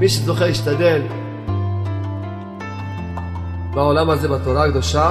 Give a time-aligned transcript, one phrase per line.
[0.00, 1.02] שמי שזוכה להשתדל
[3.74, 5.10] בעולם הזה בתורה הקדושה,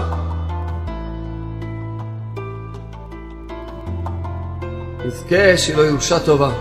[5.05, 6.51] יזכה לו ירושה טובה.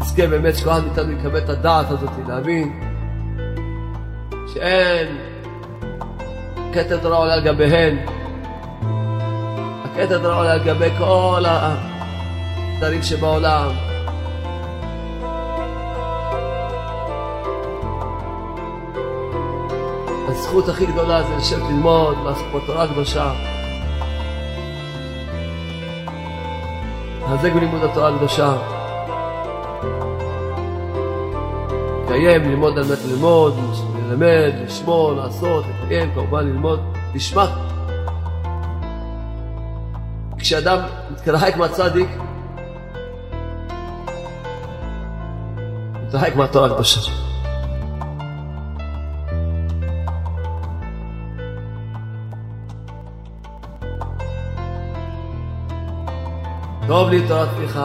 [0.00, 2.80] יזכה באמת שכל אחד מאיתנו יקבל את הדעת הזאת, להבין
[4.54, 5.18] שאין
[6.72, 7.96] כתר תורה עולה על גביהן.
[9.84, 13.83] הכתר תורה עולה על גבי כל הדברים שבעולם.
[20.34, 22.16] הזכות הכי גדולה זה לשבת ללמוד
[22.54, 23.32] בתורה הקדושה.
[27.22, 28.56] לחזק בלימוד התורה הקדושה.
[32.04, 33.54] לקיים, ללמוד על מנת ללמוד,
[34.08, 36.80] ללמד, לשמור, לעשות, לקיים, כמובן ללמוד,
[37.14, 37.46] לשמע.
[40.38, 40.78] כשאדם
[41.10, 42.08] מתרחק מהצדיק,
[46.06, 47.33] מתרחק מהתורה הקדושה.
[56.86, 57.80] טוב לי תורת פיך,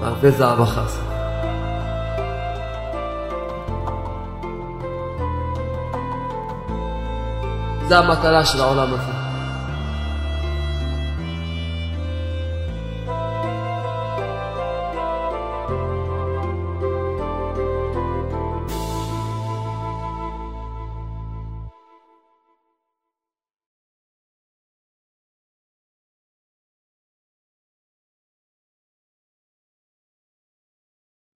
[0.00, 1.02] והרבה זהב חסר.
[7.88, 9.19] זה המטרה של העולם הזה.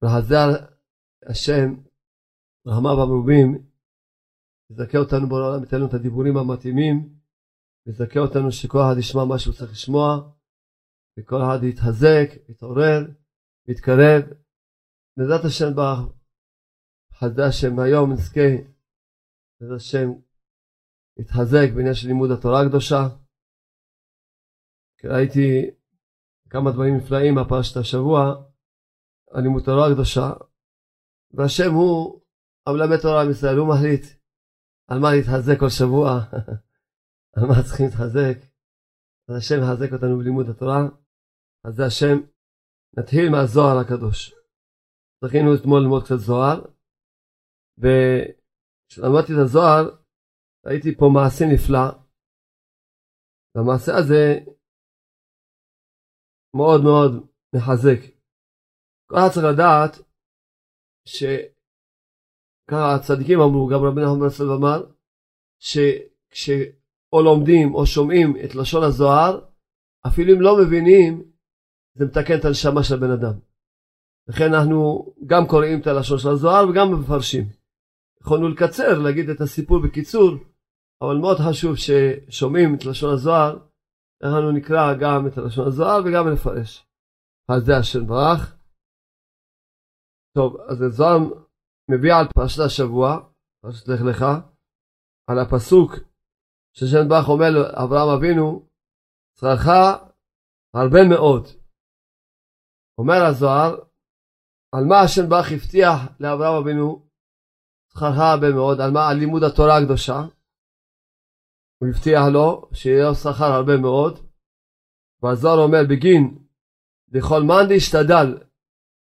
[0.05, 0.51] וחז"ל
[1.31, 1.69] השם,
[2.67, 3.49] רחמיו המרובים,
[4.71, 7.19] יזכה אותנו בעולם, ייתן לנו את הדיבורים המתאימים,
[7.87, 10.07] יזכה אותנו שכל אחד ישמע מה שהוא צריך לשמוע,
[11.19, 13.01] וכל אחד יתחזק, יתעורר,
[13.69, 14.23] יתקרב.
[15.17, 18.51] בעזרת השם בחסדי השם היום נזכה,
[19.61, 20.09] בעזרת השם,
[21.21, 23.03] יתחזק בעניין של לימוד התורה הקדושה.
[25.05, 25.71] ראיתי
[26.51, 28.45] כמה דברים נפלאים מהפרשת השבוע
[29.35, 30.29] על לימוד התורה הקדושה,
[31.35, 32.21] והשם הוא
[32.67, 34.05] המלמד תורה עם ישראל, הוא מחליט
[34.91, 36.09] על מה להתחזק כל שבוע,
[37.37, 38.37] על מה צריכים להתחזק.
[39.29, 40.81] אז השם יחזק אותנו בלימוד התורה,
[41.65, 42.17] אז זה השם.
[42.99, 44.35] נתחיל מהזוהר הקדוש.
[45.25, 46.59] זכינו אתמול ללמוד קצת זוהר,
[47.79, 49.85] וכשלמדתי את הזוהר,
[50.67, 51.87] ראיתי פה מעשה נפלא,
[53.55, 54.25] והמעשה הזה
[56.57, 57.13] מאוד מאוד
[57.57, 58.14] מחזק.
[59.07, 59.99] כל אחד צריך לדעת
[61.09, 64.87] שככה הצדיקים אמרו, גם רבי נחמן ברסלב אמר,
[65.59, 69.41] שכשאו לומדים או שומעים את לשון הזוהר,
[70.07, 71.33] אפילו אם לא מבינים,
[71.95, 73.41] זה מתקן את הנשמה של הבן אדם.
[74.29, 77.45] לכן אנחנו גם קוראים את הלשון של הזוהר וגם מפרשים.
[78.21, 80.31] יכולנו לקצר, להגיד את הסיפור בקיצור,
[81.03, 83.59] אבל מאוד חשוב ששומעים את לשון הזוהר,
[84.23, 86.87] אנחנו נקרא גם את לשון הזוהר וגם נפרש.
[87.49, 88.57] אז זה השם ברח.
[90.37, 91.19] טוב, אז הזוהר
[91.91, 93.07] מביא על פרשת השבוע,
[93.63, 94.25] פרשת לך לך,
[95.31, 95.91] על הפסוק
[96.77, 98.69] ששם ברח אומר לאברהם אבינו,
[99.39, 99.67] צרך
[100.75, 101.45] הרבה מאוד.
[102.99, 103.73] אומר הזוהר,
[104.75, 107.09] על מה השם ברח הבטיח לאברהם אבינו,
[107.89, 109.09] צרך הרבה מאוד, על מה?
[109.09, 110.19] על לימוד התורה הקדושה.
[111.79, 114.15] הוא הבטיח לו שיהיה לו שכר הרבה מאוד.
[115.23, 116.25] והזוהר אומר בגין
[117.13, 118.29] לכל מאן דשתדל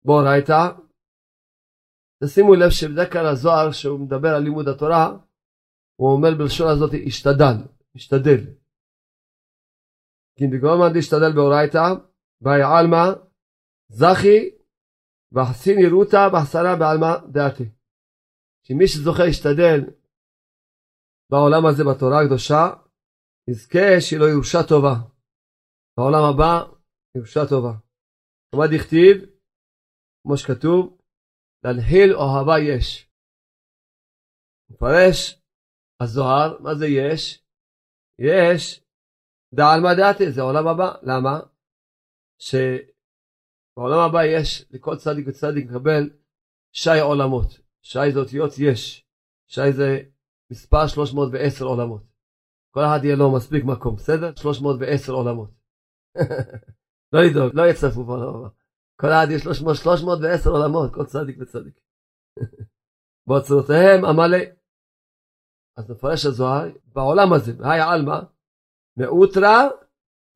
[0.04, 0.85] באורייתא.
[2.24, 5.16] תשימו לב שבדרך כלל הזוהר שהוא מדבר על לימוד התורה
[5.96, 7.56] הוא אומר בלשון הזאת השתדל,
[7.94, 8.40] השתדל.
[10.36, 11.86] כי בגלל מאן דשתדל באורייתא
[12.40, 13.04] באי עלמא
[13.88, 14.50] זכי
[15.32, 17.68] ואחסין ירותא בחסרה בעלמא דעתי.
[18.62, 19.80] שמי שזוכה להשתדל
[21.30, 22.70] בעולם הזה בתורה הקדושה,
[23.48, 24.94] יזכה שיהיה לו ירושה טובה.
[25.96, 26.72] בעולם הבא,
[27.16, 27.72] ירושה טובה.
[28.54, 29.16] ומה דכתיב?
[30.22, 30.95] כמו שכתוב,
[31.64, 33.10] להנחיל אוהבה יש.
[34.70, 35.42] מפרש
[36.00, 37.44] הזוהר, מה זה יש?
[38.18, 38.84] יש
[39.54, 40.94] דעלמא דעתי, זה עולם הבא.
[41.02, 41.40] למה?
[42.38, 46.10] שבעולם הבא יש לכל צדיק וצדיק לקבל
[46.72, 47.60] שי עולמות.
[47.82, 49.06] שי זה אותיות יש.
[49.48, 49.98] שי זה
[50.50, 52.02] מספר 310 עולמות.
[52.70, 54.34] כל אחד יהיה לו מספיק מקום, בסדר?
[54.34, 55.50] 310 עולמות.
[57.12, 58.48] לא לדאוג, לא יצטרפו בעולם הבא.
[59.00, 61.80] כל אחד יש 300, 310 עולמות, כל צדיק וצדיק.
[63.26, 64.44] באוצרותיהם עמלה.
[65.76, 68.18] אז מפרש הזוהר, בעולם הזה, היי עלמא,
[68.96, 69.56] מאותרא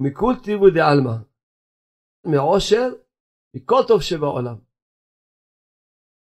[0.00, 1.16] מכול טיבו דעלמא.
[2.26, 2.88] מעושר,
[3.54, 4.56] מכל טוב שבעולם.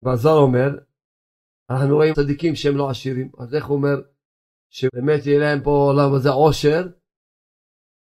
[0.04, 0.70] והזוהר אומר,
[1.70, 3.98] אנחנו רואים צדיקים שהם לא עשירים, אז איך הוא אומר
[4.70, 6.82] שבאמת יהיה להם פה עולם הזה עושר,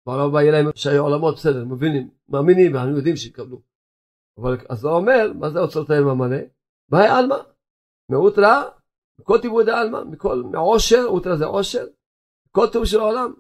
[0.07, 0.67] בעולם הבא יהיה להם
[0.99, 3.74] עולמות, בסדר, מבינים, מאמינים, אנחנו יודעים שיקבלו.
[4.39, 6.43] אבל אז הוא אומר, מה זה אוצרותיהם המלא?
[6.91, 7.41] בהי עלמא,
[8.11, 8.55] מאותרא,
[9.21, 11.85] מכל טיבודי עלמא, מכל, מעושר, אותרא זה עושר,
[12.51, 13.35] כל טוב של העולם.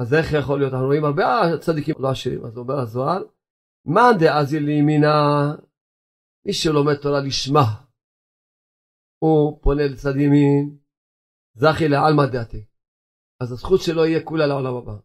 [0.00, 0.72] אז איך יכול להיות?
[0.72, 3.22] אנחנו רואים הרבה צדיקים לא עשירים, אז אומר הזוהר,
[3.86, 5.16] מאן דאזיל לימינה,
[6.46, 7.68] מי שלומד תורה לשמה,
[9.18, 10.78] הוא פונה לצד ימין,
[11.54, 12.64] זכי לעלמא דעתי.
[13.42, 14.96] אז הזכות שלו יהיה כולה לעולם הבא.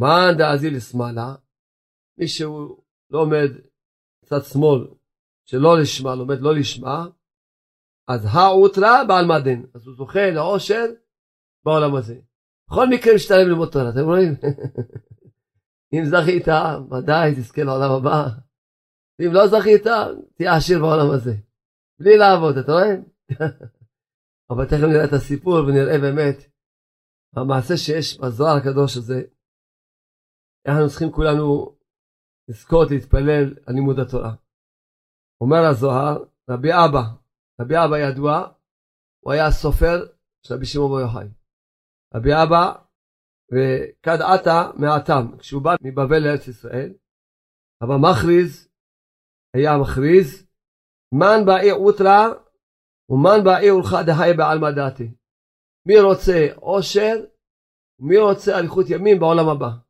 [0.00, 1.34] מאן דאזיל לשמאלה,
[2.18, 3.50] מי שהוא לומד
[4.24, 4.86] צד שמאל,
[5.44, 7.06] שלא לשמה, לומד לא לשמה,
[8.08, 9.66] אז האוטרה בעלמא דין.
[9.74, 10.84] אז הוא זוכה לעושר
[11.64, 12.20] בעולם הזה.
[12.70, 14.32] בכל מקרה משתלם ללמוד תורה, אתם רואים?
[15.94, 16.48] אם זכית,
[16.90, 18.28] ודאי תזכה לעולם הבא.
[19.18, 19.86] ואם לא זכית,
[20.34, 21.34] תהיה עשיר בעולם הזה.
[22.00, 22.94] בלי לעבוד, אתה רואה?
[24.50, 26.36] אבל תכף נראה את הסיפור ונראה באמת
[27.36, 29.22] המעשה שיש בזוהר הקדוש הזה.
[30.68, 31.75] אנחנו צריכים כולנו
[32.48, 34.34] לזכות להתפלל על לימוד התורה.
[35.40, 37.02] אומר הזוהר, רבי אבא,
[37.60, 38.52] רבי אבא ידוע,
[39.20, 40.06] הוא היה הסופר
[40.46, 41.28] של רבי שמעון בר יוחאי.
[42.14, 42.64] רבי אבא
[43.52, 46.94] וכד עתה מעתם, כשהוא בא מבבל לארץ ישראל,
[47.82, 48.68] אבל מכריז,
[49.54, 50.46] היה מכריז,
[51.14, 52.28] מן באי אוטרה
[53.08, 55.14] ומן באי אולך דהי בעלמא דעתי.
[55.86, 57.14] מי רוצה עושר
[58.00, 59.85] ומי רוצה אריכות ימים בעולם הבא.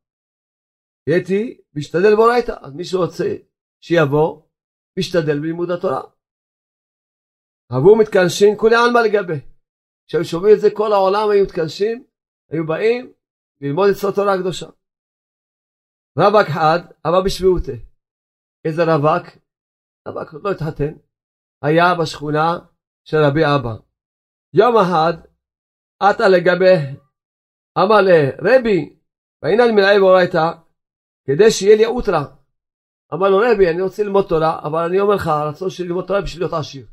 [1.07, 3.35] יתי, משתדל באורייתא, אז מי שרוצה
[3.81, 4.41] שיבוא,
[4.99, 6.01] משתדל בלימוד התורה.
[7.77, 9.39] אבו מתכנסים כולי עלמא לגבי.
[10.07, 12.03] כשהיו שומעים את זה כל העולם היו מתכנסים
[12.49, 13.13] היו באים
[13.61, 14.65] ללמוד את התורה הקדושה.
[16.17, 17.85] רווק אחד, אבא בשביעותי.
[18.65, 19.25] איזה רווק?
[20.07, 20.93] רווק עוד לא התחתן.
[21.61, 22.59] היה בשכונה
[23.03, 23.75] של רבי אבא.
[24.53, 25.13] יום אחד,
[25.99, 26.75] עטה לגבי,
[27.77, 28.95] אמר לרבי,
[29.41, 30.51] והנה אני מנהל באורייתא,
[31.27, 32.25] כדי שיהיה לי אוטרה.
[33.13, 36.21] אמר לו רבי, אני רוצה ללמוד תורה, אבל אני אומר לך, הרצון שלי ללמוד תורה
[36.21, 36.87] בשביל להיות עשיר.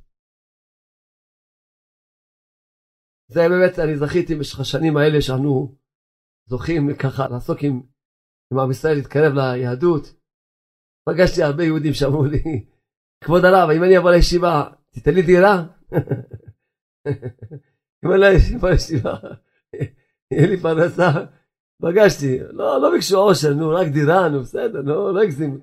[3.28, 5.76] זה באמת, אני זכיתי במשך השנים האלה שאנו
[6.46, 7.82] זוכים ככה לעסוק עם,
[8.52, 10.04] עם עם ישראל, להתקרב ליהדות.
[11.08, 12.66] פגשתי הרבה יהודים שאמרו לי,
[13.24, 15.54] כבוד הרב, אם אני אבוא לישיבה, תיתן לי דירה?
[18.04, 19.14] אם אני אבוא לישיבה,
[20.30, 21.10] יהיה לי פרנסה.
[21.82, 25.60] פגשתי, לא, לא ביקשו עושר, נו, רק דירה, נו, בסדר, נו, לא הגזים.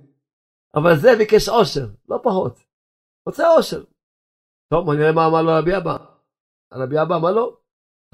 [0.75, 2.59] אבל זה ביקש עושר, לא פחות.
[3.27, 3.83] רוצה עושר.
[4.69, 5.97] טוב, בוא נראה מה אמר לו רבי אבא.
[6.73, 7.61] רבי אבא אמר לו,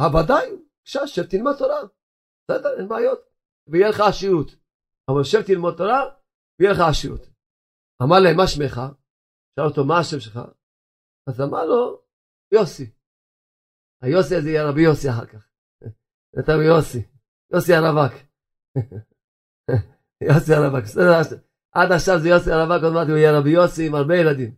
[0.01, 1.81] הוודאי, בבקשה, שב תלמד תורה.
[2.43, 3.19] בסדר, אין בעיות.
[3.67, 4.47] ויהיה לך עשירות.
[5.09, 6.01] אבל שב תלמוד תורה,
[6.59, 7.21] ויהיה לך עשירות.
[8.03, 8.81] אמר להם, מה שמך?
[9.55, 10.39] שאל אותו, מה השם שלך?
[11.29, 12.01] אז אמר לו,
[12.51, 12.91] יוסי.
[14.01, 15.49] היוסי הזה יהיה רבי יוסי אחר כך.
[16.39, 17.16] אתה יוסי.
[17.53, 18.13] יוסי הרווק.
[20.27, 20.85] יוסי הרווק.
[21.71, 24.55] עד עכשיו זה יוסי הרווק, עוד מעט הוא יהיה רבי יוסי עם הרבה ילדים.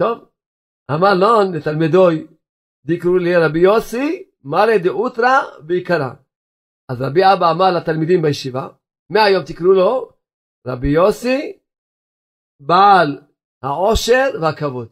[0.00, 0.28] טוב,
[0.90, 2.26] אמר לא, לתלמידוי,
[2.86, 6.14] דקרו לי רבי יוסי, מרא דאותרא בעיקרה.
[6.88, 8.68] אז רבי אבא אמר לתלמידים בישיבה,
[9.10, 10.12] מהיום תקראו לו
[10.66, 11.58] רבי יוסי,
[12.60, 13.20] בעל
[13.62, 14.88] העושר והכבוד.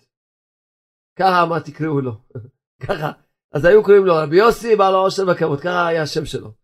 [1.19, 2.12] ככה מה תקראו לו.
[2.87, 3.12] ככה.
[3.53, 5.61] אז היו קוראים לו רבי יוסי, בעל העושר והכבוד.
[5.61, 6.63] ככה היה השם שלו.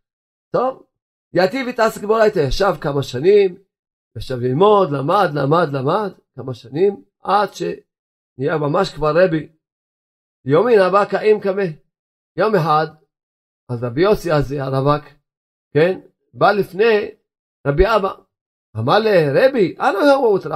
[0.53, 0.87] טוב,
[1.35, 3.63] יתיב התעסק באורייתא, ישב כמה שנים,
[4.17, 9.49] ישב ללמוד, למד, למד, למד, כמה שנים, עד שנהיה ממש כבר רבי.
[10.45, 11.63] יומין הבא קאים קמה.
[12.37, 12.87] יום אחד,
[13.69, 15.05] אז רבי יוסי הזה, הרווק,
[15.75, 16.01] כן,
[16.35, 17.11] בא לפני
[17.67, 18.13] רבי אבא.
[18.79, 20.55] אמר לרבי, אנו יאמרו אותך.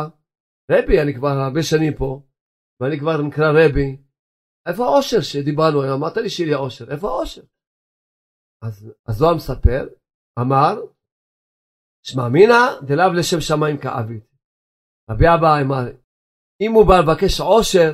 [0.71, 2.23] רבי, אני כבר הרבה שנים פה,
[2.81, 3.97] ואני כבר נקרא רבי.
[4.67, 6.03] איפה העושר שדיברנו היום?
[6.03, 7.43] אמרת לי שיהיה עושר, איפה העושר?
[8.63, 9.89] אז הזוהר מספר,
[10.41, 10.75] אמר,
[12.03, 14.21] שמע מינא דלאו לשם שמיים כאביד.
[15.11, 15.85] רבי אבא אמר,
[16.61, 17.91] אם הוא בא לבקש עושר,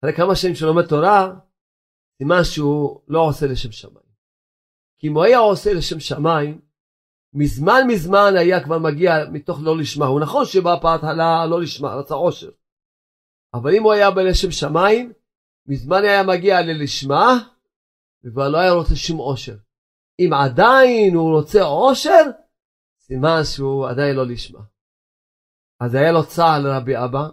[0.00, 1.32] אחרי כמה שנים שלומד תורה,
[2.18, 4.12] סימן שהוא לא עושה לשם שמיים.
[4.98, 6.60] כי אם הוא היה עושה לשם שמיים,
[7.34, 10.06] מזמן מזמן היה כבר מגיע מתוך לא לשמה.
[10.06, 12.50] הוא נכון שבהתחלה לא לשמה, רצה עושר.
[13.54, 15.12] אבל אם הוא היה בלשם שמיים,
[15.66, 17.32] מזמן היה מגיע ללשמה,
[18.24, 19.56] וכבר לא היה רוצה שום עושר.
[20.20, 22.24] אם עדיין הוא רוצה עושר,
[23.00, 24.60] סימן שהוא עדיין לא לשמה.
[25.80, 27.28] אז היה לו צער לרבי אבא,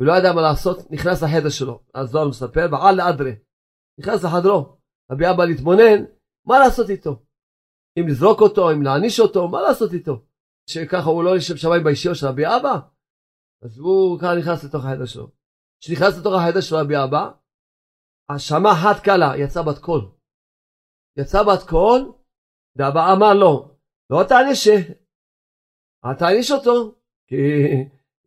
[0.00, 1.84] ולא ידע מה לעשות, נכנס לחדר שלו.
[1.94, 3.32] אז זוהר מספר, בעל לאדרה.
[4.00, 4.76] נכנס לחדרו,
[5.12, 6.04] רבי אבא להתבונן,
[6.46, 7.22] מה לעשות איתו?
[7.98, 10.24] אם לזרוק אותו, אם להעניש אותו, מה לעשות איתו?
[10.70, 12.74] שככה הוא לא יושב שמיים בישיבה של רבי אבא,
[13.64, 15.30] אז הוא ככה נכנס לתוך החדר שלו.
[15.80, 17.30] כשנכנס לתוך החדר של רבי אבא,
[18.38, 20.10] שמע חת קלה, יצא בת קול.
[21.18, 22.12] יצא בת קול,
[22.76, 23.76] ואבא אמר לו,
[24.10, 24.68] לא תעניש,
[26.04, 26.94] אל תעניש אותו,
[27.28, 27.36] כי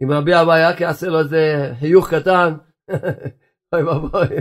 [0.04, 2.54] אם רבי אבא היה יעשה לו איזה חיוך קטן,
[3.74, 4.38] אוי ואבוי,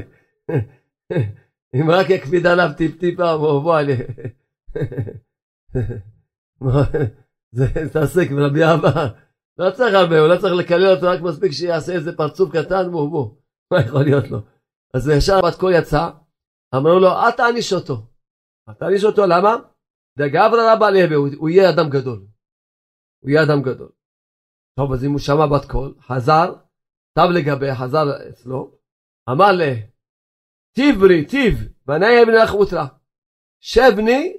[1.74, 3.36] אם רק יקפיד עליו טיפ-טיפה,
[6.60, 6.82] בוא.
[7.52, 9.08] זה תעסק ברבי אבא,
[9.58, 13.10] לא צריך הרבה, הוא לא צריך לקלל אותו, רק מספיק שיעשה איזה פרצוף קטן, בוא
[13.10, 13.36] בוא,
[13.72, 14.55] מה יכול להיות לו?
[14.96, 16.04] אז ישר בת קול יצא,
[16.76, 17.96] אמרו לו, אל תעניש אותו.
[18.68, 19.52] אל תעניש אותו, למה?
[20.18, 22.26] דגברא רבא להוי, הוא יהיה אדם גדול.
[23.22, 23.92] הוא יהיה אדם גדול.
[24.78, 26.54] טוב, אז אם הוא שמע בת קול, חזר,
[27.16, 28.78] תב לגבי, חזר אצלו,
[29.30, 29.72] אמר לה,
[30.76, 31.54] תיב ברי, תיב,
[31.86, 32.06] בני
[32.44, 32.86] לך אוטרה.
[33.60, 34.36] שב בני,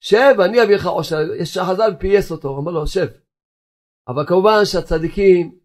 [0.00, 1.16] שב, אני אביא לך עושר.
[1.68, 3.08] חזר ופייס אותו, אמר לו, שב.
[4.08, 5.58] אבל כמובן שהצדיקים,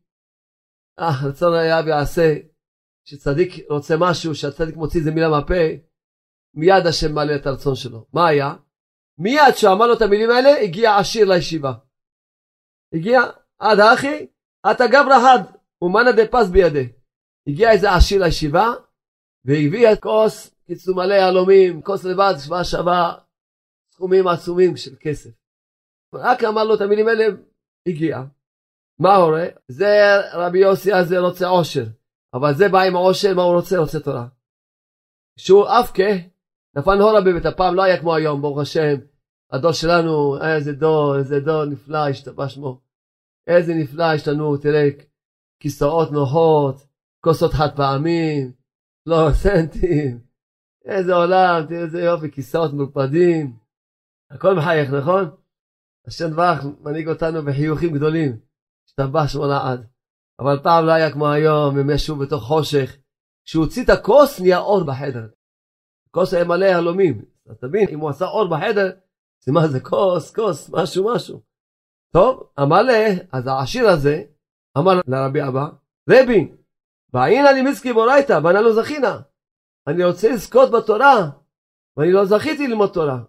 [1.00, 2.53] אה, רצון היה ויעשה,
[3.06, 5.64] שצדיק רוצה משהו, שהצדיק מוציא איזה מילה מהפה,
[6.56, 8.06] מיד השם מעלה את הרצון שלו.
[8.14, 8.54] מה היה?
[9.18, 11.74] מיד שאמר לו את המילים האלה, הגיע עשיר לישיבה.
[12.94, 13.22] הגיע,
[13.60, 14.28] עד אחי,
[14.72, 16.92] אתה גברא הד, ומנה דה פס בידי.
[17.48, 18.68] הגיע איזה עשיר לישיבה,
[19.46, 23.18] והביא כוס, קיצור מלא יהלומים, כוס לבד שווה שווה
[23.94, 25.30] סכומים עצומים של כסף.
[26.16, 27.26] רק אמר לו את המילים האלה,
[27.88, 28.18] הגיע.
[29.00, 29.46] מה הורה?
[29.68, 29.88] זה
[30.34, 31.84] רבי יוסי הזה רוצה עושר,
[32.34, 33.78] אבל זה בא עם עושר, מה הוא רוצה?
[33.78, 34.28] רוצה תורה.
[35.38, 36.14] שהוא אבקה,
[36.76, 38.96] נפל הורה בבית הפעם, לא היה כמו היום, ברוך השם.
[39.52, 42.82] הדור שלנו, איזה דור, איזה דור נפלא, השתבח שמו.
[43.48, 44.90] איזה נפלא יש לנו, תראה,
[45.60, 46.76] כיסאות נוחות,
[47.24, 48.52] כוסות חד פעמים,
[49.06, 50.20] פלורסנטים,
[50.86, 53.58] איזה עולם, תראה איזה יופי, כיסאות מוקפדים,
[54.32, 55.30] הכל מחייך, נכון?
[56.08, 58.40] השם דברך מנהיג אותנו בחיוכים גדולים,
[58.88, 59.93] השתבח שמו לעד.
[60.40, 62.98] אבל פעם לא היה כמו היום, הם ישבו בתוך חושך.
[63.46, 65.28] כשהוא הוציא את הכוס, נהיה אור בחדר.
[66.12, 67.26] כוס היה מלא יהלומים.
[67.52, 68.92] אתה מבין, אם הוא עשה אור בחדר,
[69.46, 71.42] זה מה זה כוס, כוס, משהו, משהו.
[72.14, 74.24] טוב, לה, אז העשיר הזה,
[74.78, 75.66] אמר לרבי אבא,
[76.10, 76.52] רבי,
[77.14, 79.22] בעין אני מיסקי בורייתא, ואני לא זכינה.
[79.88, 81.30] אני רוצה לזכות בתורה,
[81.98, 83.20] ואני לא זכיתי ללמוד תורה.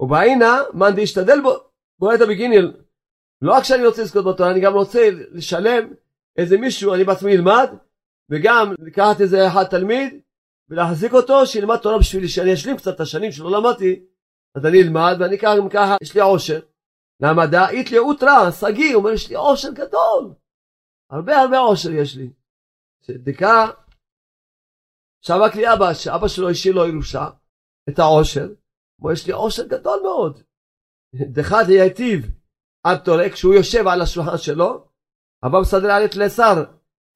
[0.00, 1.50] ובעינה, מאן דשתדל בו,
[1.98, 2.85] בורייתא בגיניל.
[3.42, 5.92] לא רק שאני רוצה לזכות בתורה, אני גם רוצה לשלם
[6.36, 7.68] איזה מישהו, אני בעצמי אלמד,
[8.30, 10.20] וגם לקחת איזה אחד תלמיד,
[10.68, 14.04] ולהחזיק אותו, שילמד תורה בשבילי, שאני אשלים קצת את השנים שלא למדתי,
[14.54, 16.60] אז אני אלמד, ואני ככה, ככה, יש לי עושר.
[17.20, 20.34] למה דאית לי אוטרה, שגיא, אומר, יש לי עושר גדול.
[21.10, 22.30] הרבה הרבה עושר יש לי.
[23.02, 23.66] שדקה,
[25.22, 27.28] שבק לי אבא, שאבא שלו השאיר לו ירושה,
[27.88, 28.48] את העושר,
[29.00, 30.42] הוא יש לי עושר גדול מאוד.
[31.14, 32.26] דחד היטיב
[32.86, 34.88] עד תורק, כשהוא יושב על השולחן שלו,
[35.46, 36.64] אבא מסדר עלית לשר,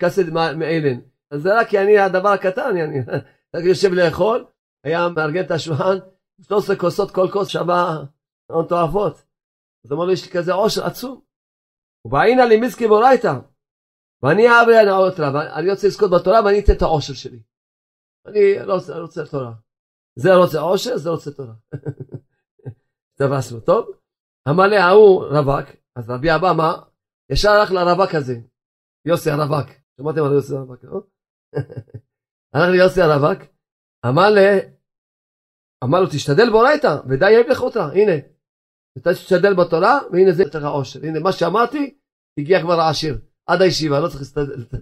[0.03, 1.01] כסד מאלן.
[1.31, 2.99] אז זה רק אני הדבר הקטן, אני
[3.57, 4.47] רק יושב לאכול,
[4.85, 5.97] היה מארגן את השולחן,
[6.43, 8.05] 13 כוסות, כל כוס שווה
[8.51, 9.25] הון תועפות.
[9.85, 11.21] אז אמר לו, יש לי כזה עושר עצום.
[12.05, 13.33] ובעינה לי מיזקי בורייתא.
[14.23, 17.43] ואני אעברי הנאות רב, אני רוצה לזכות בתורה ואני אתן את העושר שלי.
[18.27, 19.53] אני לא רוצה, רוצה תורה.
[20.17, 21.55] זה רוצה עושר, זה רוצה תורה.
[23.19, 24.00] תפסנו, טוב?
[24.67, 26.73] לי ההוא רווק, אז רבי אבא מה?
[27.33, 28.35] ישר הלך לרווק הזה,
[29.07, 29.69] יוסי הרווק.
[30.01, 31.01] שמעתם על יוסי הרווק, לא?
[32.55, 33.39] הלך ליוסי הרווק,
[34.07, 34.31] אמר
[35.85, 38.13] אמר לו תשתדל באורייתא, ודי יבלך אותה, הנה.
[38.99, 41.01] אתה תשתדל בתורה, והנה זה יותר העושר.
[41.03, 41.99] הנה מה שאמרתי,
[42.39, 43.19] הגיע כבר העשיר.
[43.47, 44.23] עד הישיבה, לא צריך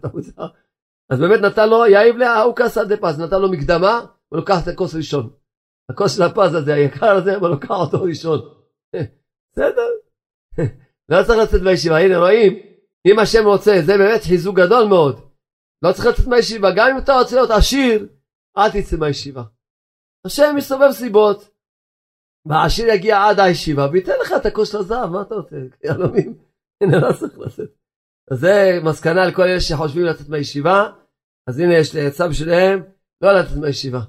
[0.05, 0.47] המוצר.
[1.11, 2.55] אז באמת נתן לו, יאיב לה, הוא
[2.89, 5.31] דה פז, נתן לו מקדמה, הוא לוקח את הכוס ראשון.
[5.91, 8.41] הכוס של הפז הזה, היקר הזה, הוא לוקח אותו ראשון.
[9.59, 9.89] בסדר.
[11.11, 12.53] לא צריך לצאת מהישיבה, הנה רואים,
[13.07, 15.21] אם השם רוצה, זה באמת חיזוק גדול מאוד.
[15.83, 18.09] לא צריך לצאת מהישיבה, גם אם אתה רוצה להיות עשיר,
[18.59, 19.43] אל תצא מהישיבה.
[20.27, 21.51] השם מסתובב סיבות.
[22.47, 25.57] והעשיר יגיע עד הישיבה וייתן לך את הכוס של הזהב, מה אתה רוצה?
[25.85, 26.39] יהלומים?
[26.83, 27.71] הנה, לא צריך לצאת.
[28.31, 30.91] אז זה מסקנה לכל אלה שחושבים לצאת מהישיבה,
[31.49, 32.83] אז הנה יש לי עצה בשבילם,
[33.21, 34.01] לא לצאת מהישיבה.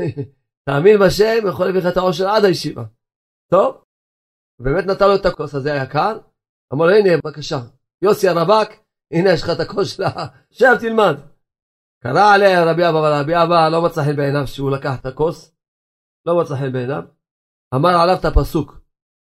[0.66, 2.84] תאמין בשם, יכול להביא לך את העושר עד הישיבה.
[3.50, 3.84] טוב?
[4.60, 6.18] באמת נתן לו את הכוס הזה היקר,
[6.72, 7.60] אמר לו הנה בבקשה,
[8.02, 8.68] יוסי הרווק,
[9.12, 10.10] הנה יש לך את הכוס שלה,
[10.50, 11.16] שב תלמד.
[12.02, 15.56] קרא עליה רבי אבא, אבל רבי אבא לא מצא חן בעיניו שהוא לקח את הכוס,
[16.26, 17.02] לא מצא חן בעיניו,
[17.74, 18.80] אמר עליו את הפסוק,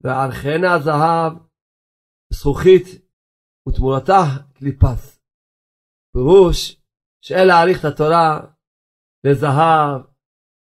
[0.03, 1.33] וערכנה זהב,
[2.33, 2.85] זכוכית
[3.69, 4.21] ותמורתה
[4.53, 5.19] קליפס.
[6.13, 6.81] פירוש
[7.21, 8.39] שאין להעריך את התורה
[9.23, 10.01] לזהב,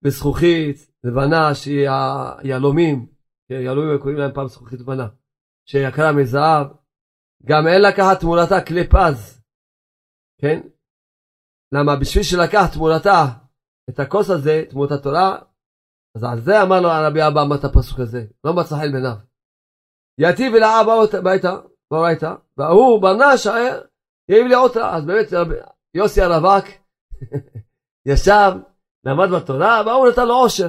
[0.01, 1.89] בזכוכית, לבנה שהיא
[2.37, 3.12] היהלומים,
[3.49, 5.07] כן, יהלומים קוראים להם פעם זכוכית לבנה,
[5.69, 6.67] שיקרה מזהב,
[7.45, 9.41] גם אין לקחת תמורתה כלי פז,
[10.41, 10.59] כן?
[11.73, 13.23] למה בשביל שלקח תמורתה
[13.89, 15.39] את הכוס הזה, תמורת התורה,
[16.15, 19.17] אז על זה אמר לו הרבי אבא אמר את הפסוק הזה, לא מצא חן בעיניו.
[20.19, 21.53] יתיב אל האבא הביתה,
[21.91, 25.27] באורייתא, והוא ברנש העיר לי אותה, אז באמת
[25.93, 26.65] יוסי הרווק
[28.11, 28.51] ישב,
[29.05, 30.67] למד בתורה, והוא נתן לו עושר.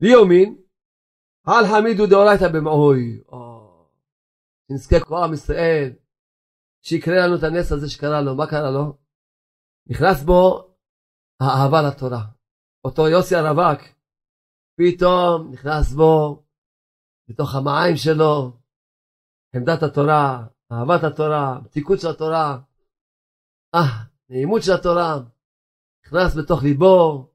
[0.00, 0.61] ליומין,
[1.46, 3.22] על חמידו דאורייתא במעוי.
[4.68, 5.92] שנזכה כל עם ישראל,
[6.82, 8.36] שיקרה לנו את הנס הזה שקרה לו.
[8.36, 8.98] מה קרה לו?
[9.86, 10.74] נכנס בו
[11.40, 12.24] האהבה לתורה.
[12.84, 13.80] אותו יוסי הרווק,
[14.78, 16.42] פתאום נכנס בו,
[17.28, 18.52] בתוך המעיים שלו,
[19.54, 22.58] עמדת התורה, אהבת התורה, מתיקות של התורה,
[23.74, 25.18] אה, נעימות של התורה,
[26.06, 27.28] נכנס בתוך ליבו.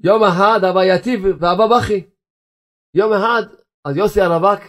[0.00, 2.15] יום אחד אבא יתיב ואבא בכי.
[2.98, 3.42] יום אחד,
[3.84, 4.60] אז יוסי הרווק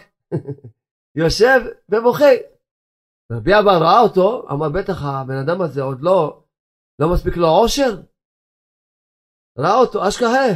[1.20, 2.32] יושב ובוכה.
[3.32, 6.42] רבי אבא ראה אותו, אמר בטח הבן אדם הזה עוד לא,
[6.98, 8.02] לא מספיק לו עושר.
[9.58, 10.48] ראה אותו, אשכרה.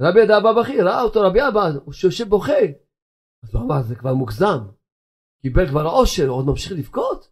[0.00, 2.62] רבי אבא בכי, ראה אותו רבי אבא, הוא יושב בוכה.
[3.44, 4.58] אז הוא אמר, זה כבר מוגזם.
[5.42, 7.28] קיבל כבר עושר, עוד ממשיך לבכות?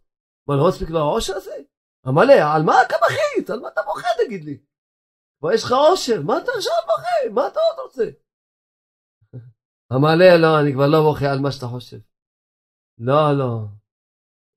[0.47, 1.55] מה, לא מספיק לו העושר הזה?
[2.07, 3.49] אמר לי, על מה אתה בכית?
[3.49, 4.57] על מה אתה בוכה תגיד לי?
[5.39, 7.33] כבר יש לך עושר, מה אתה עכשיו בוכה?
[7.33, 8.26] מה אתה עוד רוצה?
[9.93, 11.97] אמר לי, לא, אני כבר לא בוכה על מה שאתה חושב.
[12.97, 13.65] לא, לא.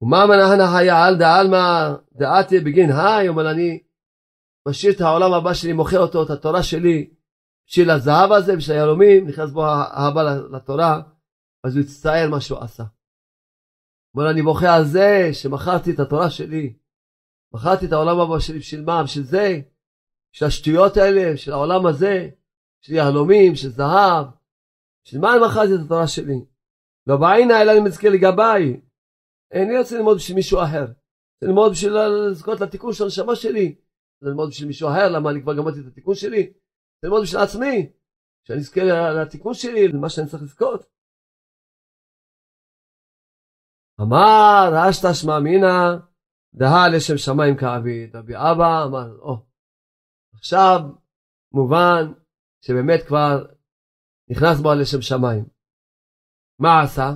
[0.02, 3.82] ומה מנהנה חיה על דעלמא דעתי בגין היי, אומר אני
[4.68, 7.10] משאיר את העולם הבא שלי, מוכר אותו, את התורה שלי,
[7.66, 11.02] בשביל הזהב הזה, בשביל היהלומים, נכנס בו אהבה לתורה,
[11.64, 12.84] אז הוא יצטער מה שהוא עשה.
[14.14, 16.74] אומר אני בוכה על זה שמכרתי את התורה שלי.
[17.54, 19.02] מכרתי את העולם הבא שלי בשביל מה?
[19.02, 19.60] בשביל זה?
[20.32, 22.28] בשביל השטויות האלה, בשביל העולם הזה,
[22.82, 24.26] בשביל יהלומים, בשביל זהב.
[25.04, 26.38] בשביל מה אני מכרתי את התורה שלי?
[27.06, 28.80] לא בעינה אלא אני מזכיר לגביי.
[29.52, 30.80] איני רוצה ללמוד בשביל מישהו אחר.
[30.80, 33.80] רוצה ללמוד בשביל לזכות לתיקון של הנשמה שלי.
[34.22, 36.42] ללמוד בשביל מישהו אחר, למה אני כבר גמרתי את התיקון שלי?
[36.46, 37.92] רוצה ללמוד בשביל עצמי.
[38.44, 38.80] שאני אזכה
[39.22, 40.86] לתיקון שלי, למה שאני צריך לזכות.
[44.00, 45.96] אמר אשתא שמע אמינא
[46.54, 48.16] דהה לשם שמיים כעביד.
[48.16, 49.36] רבי אבא אמר, או,
[50.34, 50.80] עכשיו
[51.52, 52.02] מובן
[52.64, 53.46] שבאמת כבר
[54.30, 55.44] נכנס בו לשם שמיים.
[56.60, 57.12] מה עשה?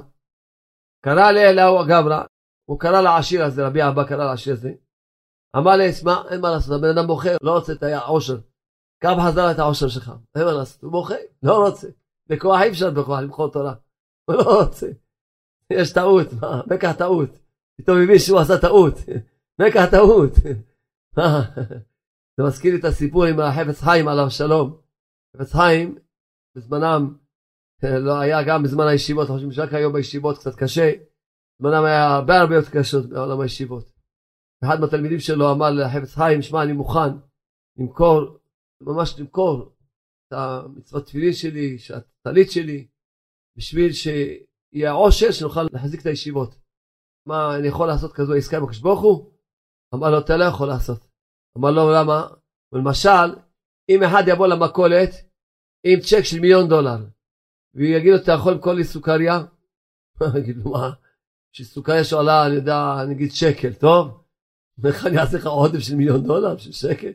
[1.05, 2.25] קרא לאליהו הגברא,
[2.69, 4.73] הוא קרא לעשיר הזה, רבי אבא קרא לעשיר הזה.
[5.57, 8.39] אמר לי, שמע, אין מה לעשות, הבן אדם בוחר, לא רוצה את העושר.
[9.03, 11.89] קם חזר את העושר שלך, אין מה לעשות, הוא בוכה, לא רוצה.
[12.29, 13.75] בכוח אי אפשר בכוח למכור תורה,
[14.25, 14.87] הוא לא רוצה.
[15.71, 17.31] יש טעות, מה, מקח טעות.
[17.79, 18.95] פתאום הבין שהוא עשה טעות.
[19.61, 20.33] מקח טעות.
[22.37, 24.81] זה מזכיר לי את הסיפור עם החפץ חיים עליו שלום.
[25.37, 25.99] חפץ חיים,
[26.57, 27.17] בזמנם,
[27.83, 30.93] לא היה גם בזמן הישיבות, חושבים שרק היום בישיבות קצת קשה.
[31.59, 33.93] זמנם היה הרבה הרבה יותר קשות בעולם הישיבות.
[34.65, 37.11] אחד מהתלמידים שלו אמר לחפץ חיים, שמע, אני מוכן
[37.79, 38.39] למכור,
[38.81, 39.77] ממש למכור
[40.29, 42.87] את המצוות תפילין שלי, את הטלית שלי,
[43.57, 44.09] בשביל ש...
[44.75, 46.55] יהיה עושר שנוכל להחזיק את הישיבות.
[47.27, 49.31] מה, אני יכול לעשות כזו עסקה עם הקדוש ברוך הוא?
[49.95, 51.07] אמר לו, אתה לא יכול לעשות.
[51.59, 52.29] אמר לו, למה?
[52.73, 53.41] למשל,
[53.89, 55.11] אם אחד יבוא למכולת
[55.85, 56.99] עם צ'ק של מיליון דולר,
[57.75, 59.39] ויגיד לו, אתה יכול למכור לי סוכריה?
[60.39, 60.91] יגיד לו, מה?
[61.53, 64.25] שסוכריה שעולה, אני יודע, נגיד שקל, טוב?
[64.87, 67.13] איך אני אעשה לך עודף של מיליון דולר של שקל?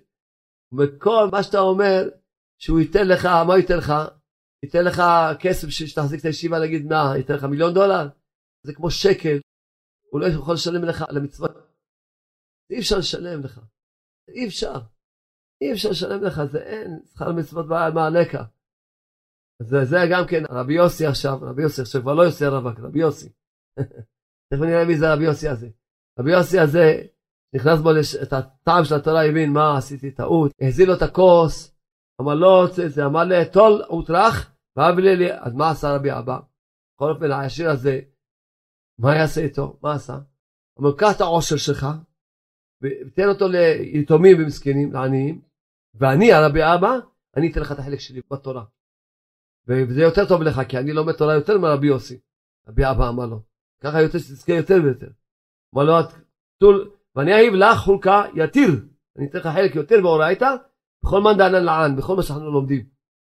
[0.78, 2.10] וכל מה שאתה אומר,
[2.58, 3.94] שהוא ייתן לך, מה הוא ייתן לך?
[4.64, 5.02] ייתן לך
[5.40, 8.08] כסף שתחזיק את הישיבה, נגיד מה, ייתן לך מיליון דולר?
[8.64, 9.40] זה כמו שקל,
[10.12, 11.52] הוא לא יכול לשלם לך על המצוות.
[12.72, 13.60] אי אפשר לשלם לך,
[14.36, 14.80] אי אפשר.
[15.62, 18.44] אי אפשר לשלם לך, זה אין, שכר מצוות מעלקה.
[18.44, 18.59] זה,
[19.62, 23.30] זה גם כן רבי יוסי עכשיו, רבי יוסי עכשיו כבר לא יוסי הרווק, רבי יוסי.
[24.54, 25.69] תכף נראה מי זה רבי יוסי הזה.
[26.19, 27.02] רבי יוסי הזה,
[27.56, 28.15] נכנס בו לש...
[28.15, 31.80] את הטעם של התורה, הבין מה עשיתי טעות, החזיר לו את הכוס,
[32.22, 36.12] אמר לא רוצה את זה, אמר לי טול הוטרח, ואבי לי, אז מה עשה רבי
[36.12, 36.39] אבא?
[36.95, 38.00] בכל אופן העשיר הזה,
[39.00, 39.80] מה יעשה איתו?
[39.84, 40.19] מה עשה?
[40.80, 41.86] אמר קח את העושר שלך,
[42.84, 45.41] ותן אותו ליתומים ומסכנים, לעניים,
[45.95, 46.91] ואני, הרבי אבא,
[47.38, 48.65] אני אתן לך את החלק שלי בתורה.
[49.70, 52.20] וזה יותר טוב לך, כי אני לומד תורה יותר מרבי יוסי.
[52.68, 53.42] רבי אבא אמר לו,
[53.84, 55.10] ככה יותר שתזכה יותר ויותר.
[55.76, 55.94] אמר לו,
[56.60, 58.70] תול, ואני אהיב לך חולקה יתיר,
[59.18, 60.56] אני אתן לך חלק יותר באורייתא,
[61.04, 62.86] בכל מאן דענן לען, בכל מה שאנחנו לומדים.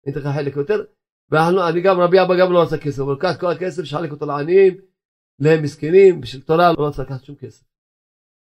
[0.06, 0.84] אני אתן לך חלק יותר.
[1.30, 4.76] ואני גם, רבי אבא גם לא רצה כסף, אבל לקח כל הכסף, שחלק אותו לעניים,
[5.38, 7.64] למסכנים, בשביל תורה לא רצה לקחת שום כסף.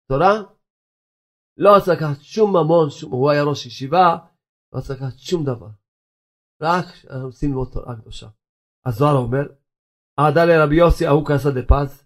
[0.09, 0.41] תורה?
[1.57, 4.17] לא רצה לקחת שום ממון, שום, הוא היה ראש ישיבה,
[4.73, 5.82] לא רצה לקחת שום דבר.
[6.63, 6.85] רק
[7.23, 8.27] רוצים ללמוד תורה קדושה.
[8.85, 9.43] הזוהר אומר,
[10.19, 12.05] אהדה לרבי יוסי ההוא כעשה דפז,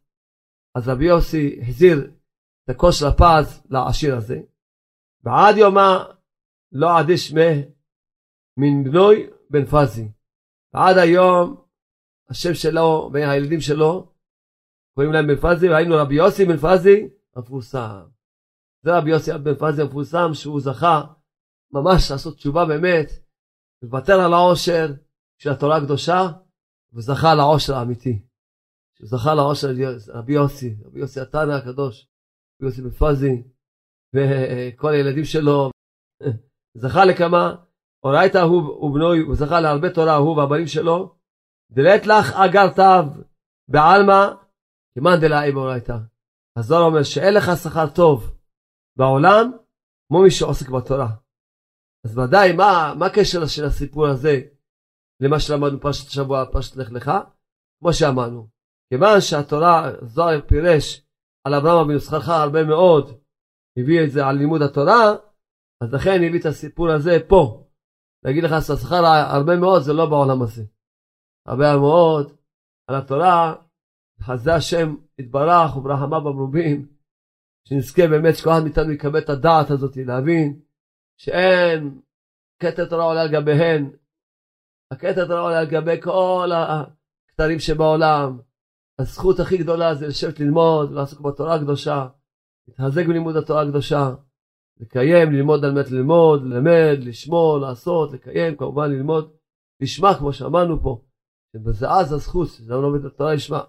[0.75, 2.11] אז רבי יוסי החזיר
[2.63, 4.39] את הכוס של הפז לעשיר הזה,
[5.23, 6.05] ועד יומה
[6.71, 7.49] לא עדיש מה
[8.57, 10.11] מן בנוי בן פזי.
[10.73, 11.65] ועד היום
[12.29, 14.13] השם שלו והילדים שלו
[14.95, 18.05] קוראים להם בן פזי, והיינו רבי יוסי בן פזי המפורסם.
[18.83, 21.01] זה רבי יוסי בן פזי המפורסם שהוא זכה
[21.71, 23.26] ממש לעשות תשובה באמת,
[23.81, 24.87] לוותר על העושר
[25.41, 26.21] של התורה הקדושה,
[26.93, 28.27] וזכה לעושר האמיתי.
[28.97, 29.67] שהוא זכה לעושר
[30.07, 32.07] רבי יוסי, רבי יוסי התנא הקדוש,
[32.61, 33.43] רבי יוסי בן פזי,
[34.13, 35.71] וכל הילדים שלו,
[36.81, 37.55] זכה לכמה,
[38.03, 41.15] אורייתא הוא ובנוי, הוא זכה להרבה תורה, הוא והבנים שלו,
[41.71, 43.21] דלית לך אגר תו
[43.67, 44.21] בעלמא,
[44.95, 45.97] כמאן דלאי באורייתא.
[46.57, 48.37] הזוהר אומר שאין לך שכר טוב
[48.97, 49.51] בעולם,
[50.07, 51.26] כמו מי שעוסק בתורה.
[52.07, 54.41] אז ודאי, מה, הקשר של הסיפור הזה
[55.21, 57.11] למה שלמדנו פרשת השבוע, פרשת לך לך?
[57.79, 58.47] כמו שאמרנו,
[58.89, 61.05] כיוון שהתורה, זוהר פירש
[61.45, 63.05] על אברהם אבינו שכרך הרבה מאוד,
[63.77, 65.15] הביא את זה על לימוד התורה,
[65.83, 67.63] אז לכן הביא את הסיפור הזה פה.
[68.25, 70.63] להגיד לך שהשכר הרבה מאוד זה לא בעולם הזה.
[71.47, 72.37] הרבה מאוד
[72.87, 73.55] על התורה,
[74.21, 76.87] חזה השם יתברך וברחמיו במרובים,
[77.67, 80.66] שנזכה באמת שכל אחד מאיתנו יקבל את הדעת הזאת, להבין
[81.17, 82.01] שאין
[82.59, 83.91] כתר תורה עולה על גביהן,
[84.91, 88.39] הכתר תורה עולה על גבי כל הכתרים שבעולם.
[88.99, 92.07] הזכות הכי גדולה זה לשבת ללמוד ולעסוק בתורה הקדושה,
[92.67, 94.09] להתחזק בלימוד התורה הקדושה,
[94.79, 99.35] לקיים, ללמוד על מנת ללמוד, ללמד, לשמור, לעשות, לקיים, כמובן ללמוד,
[99.81, 101.01] לשמה כמו שאמרנו פה,
[101.55, 103.63] אז הזכות, זה לא את התורה לשמה.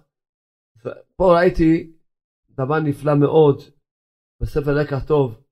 [1.17, 1.93] פה ראיתי
[2.51, 3.63] דבר נפלא מאוד
[4.41, 5.43] בספר לקח טוב,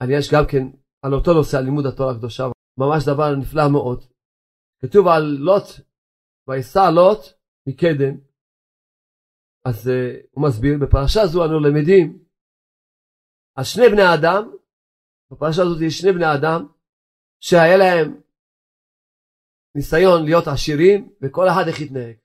[0.00, 0.64] ואני יש גם כן
[1.02, 2.44] על אותו נושא, על לימוד התורה הקדושה,
[2.78, 4.04] ממש דבר נפלא מאוד.
[4.82, 5.66] כתוב על לוט,
[6.48, 7.20] ויסע לוט
[7.68, 8.14] מקדם,
[9.68, 12.24] אז uh, הוא מסביר, בפרשה זו אנו למדים
[13.58, 14.42] על שני בני אדם,
[15.32, 16.60] בפרשה הזאת יש שני בני אדם,
[17.40, 18.20] שהיה להם
[19.76, 22.16] ניסיון להיות עשירים, וכל אחד איך התנהג.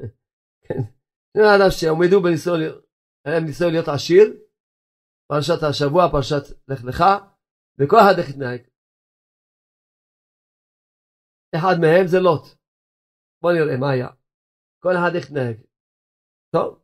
[0.64, 0.80] כן.
[1.32, 2.60] שני בני אדם שעומדו בניסיון,
[3.24, 4.45] היה להם ניסיון להיות עשיר,
[5.28, 7.00] פרשת השבוע, פרשת לך לך,
[7.78, 8.60] וכל אחד איך התנהג.
[11.56, 12.44] אחד מהם זה לוט.
[13.42, 14.08] בוא נראה מה היה.
[14.82, 15.56] כל אחד איך התנהג.
[16.52, 16.82] טוב,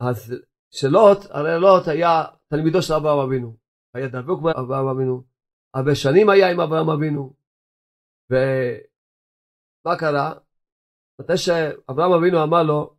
[0.00, 0.18] אז
[0.70, 2.12] שלוט, הרי לוט היה
[2.50, 3.56] תלמידו של אברהם אבינו.
[3.94, 5.16] היה דבוק באברהם אבינו.
[5.74, 7.34] הרבה שנים היה עם אברהם אבינו.
[8.30, 10.34] ומה קרה?
[11.20, 12.96] מתי שאברהם אבינו אמר לו,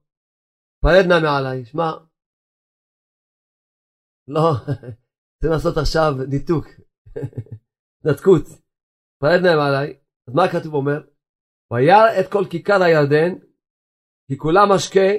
[0.82, 1.90] פרד נא מעליי, שמע,
[4.28, 4.52] לא,
[5.38, 6.66] צריכים לעשות עכשיו ניתוק,
[8.06, 8.46] נתקות,
[9.22, 11.00] פרד נא מעליי, אז מה כתוב אומר?
[11.72, 13.32] וירא את כל כיכר הירדן,
[14.28, 15.10] כי כולה משקה,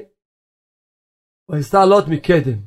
[1.51, 2.61] ויסע לוט מקדם.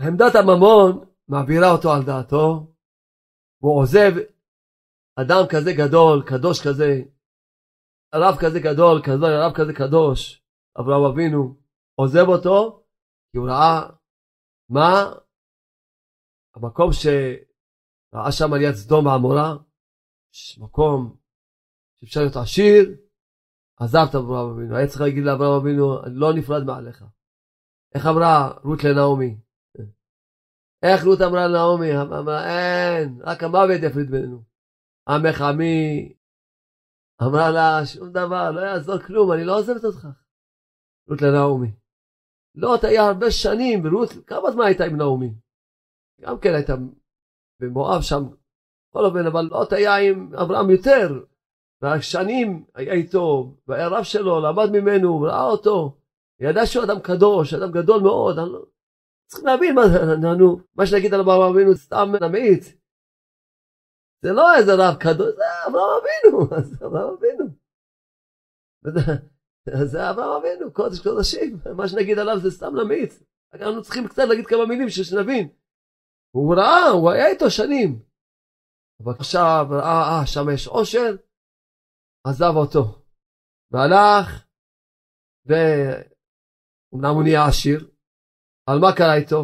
[0.00, 0.92] עמדת הממון
[1.28, 2.74] מעבירה אותו על דעתו,
[3.60, 4.12] והוא עוזב
[5.20, 6.90] אדם כזה גדול, קדוש כזה,
[8.14, 10.42] רב כזה גדול, כזה, רב כזה קדוש,
[10.80, 11.56] אברהם אבינו,
[11.94, 12.84] עוזב אותו,
[13.38, 13.90] כי הוא ראה
[14.68, 15.12] מה
[16.54, 19.56] המקום שראה שם על יד סדום העמורה,
[20.58, 21.16] מקום
[22.00, 22.96] שאפשר להיות עשיר,
[23.80, 24.76] עזב את אברהם אבינו.
[24.76, 27.04] היה צריך להגיד לאברהם אבינו, אני לא נפרד מעליך.
[27.94, 29.40] איך אמרה רות לנעמי?
[30.82, 31.90] איך רות אמרה לנעמי?
[32.20, 34.42] אמרה, אין, רק המוות יפריד בינינו.
[35.08, 36.14] עמך עמי.
[37.22, 40.08] אמרה לה, שום דבר, לא יעזור כלום, אני לא עוזבת אותך.
[41.08, 41.87] רות לנעמי.
[42.60, 45.32] לוט היה הרבה שנים, ורות, כמה זמן הייתה עם נעמי?
[46.20, 46.74] גם כן הייתה
[47.60, 48.22] במואב שם,
[48.90, 51.24] בכל אופן, אבל לוט היה עם אברהם יותר,
[51.82, 55.96] והשנים היה איתו, והיה רב שלו, למד ממנו, ראה אותו,
[56.40, 58.64] ידע שהוא אדם קדוש, אדם גדול מאוד, לא...
[59.26, 62.64] צריכים להבין מה זה, נו, מה שנגיד על אברהם אבינו סתם נמעיט.
[64.22, 67.44] זה לא איזה רב קדוש, זה אברהם אבינו, זה אברהם אבינו.
[69.84, 73.12] זה אברהם אבינו, קודש קודשים, מה שנגיד עליו זה סתם נמעיט.
[73.54, 75.48] אנחנו צריכים קצת להגיד כמה מילים שנבין.
[76.30, 78.02] הוא ראה, הוא היה איתו שנים.
[79.04, 81.16] אבל עכשיו ראה, אה, שם יש עושר,
[82.26, 82.84] עזב אותו.
[83.70, 84.46] והלך,
[85.46, 87.90] ואומנם הוא נהיה עשיר,
[88.68, 89.42] אבל מה קרה איתו?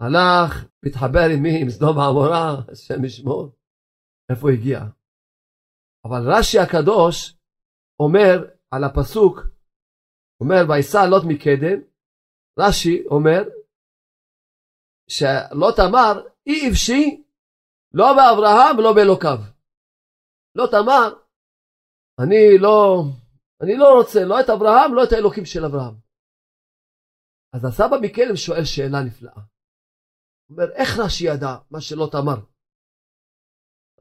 [0.00, 1.62] הלך, מתחבר עם מי?
[1.62, 3.56] עם סדום העמורה, השם ישמור.
[4.30, 4.78] איפה הגיע?
[6.04, 7.36] אבל רש"י הקדוש
[8.00, 9.36] אומר על הפסוק,
[10.40, 11.78] אומר, ויסע לוט מקדם,
[12.58, 13.42] רש"י אומר,
[15.08, 16.12] שלוט אמר,
[16.46, 17.24] אי אפשי,
[17.94, 19.38] לא באברהם ולא באלוקיו.
[20.54, 21.08] לוט אמר,
[22.22, 23.02] אני לא,
[23.62, 25.94] אני לא רוצה לא את אברהם, לא את האלוקים של אברהם.
[27.54, 29.34] אז הסבא מקלם שואל שאלה נפלאה.
[29.34, 32.38] הוא אומר, איך רש"י ידע מה שלוט אמר?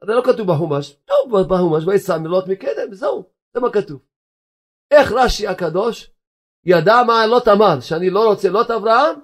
[0.05, 4.08] זה לא כתוב בחומש, טוב בחומש, ויצא מלוט מקדם, זהו, זה מה כתוב.
[4.91, 6.11] איך רש"י הקדוש
[6.65, 9.15] ידע מה לוט אמר, שאני לא רוצה לא את אברהם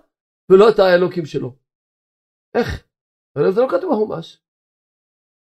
[0.49, 1.56] ולא את האלוקים שלו.
[2.58, 2.88] איך?
[3.36, 4.41] זה לא כתוב בחומש.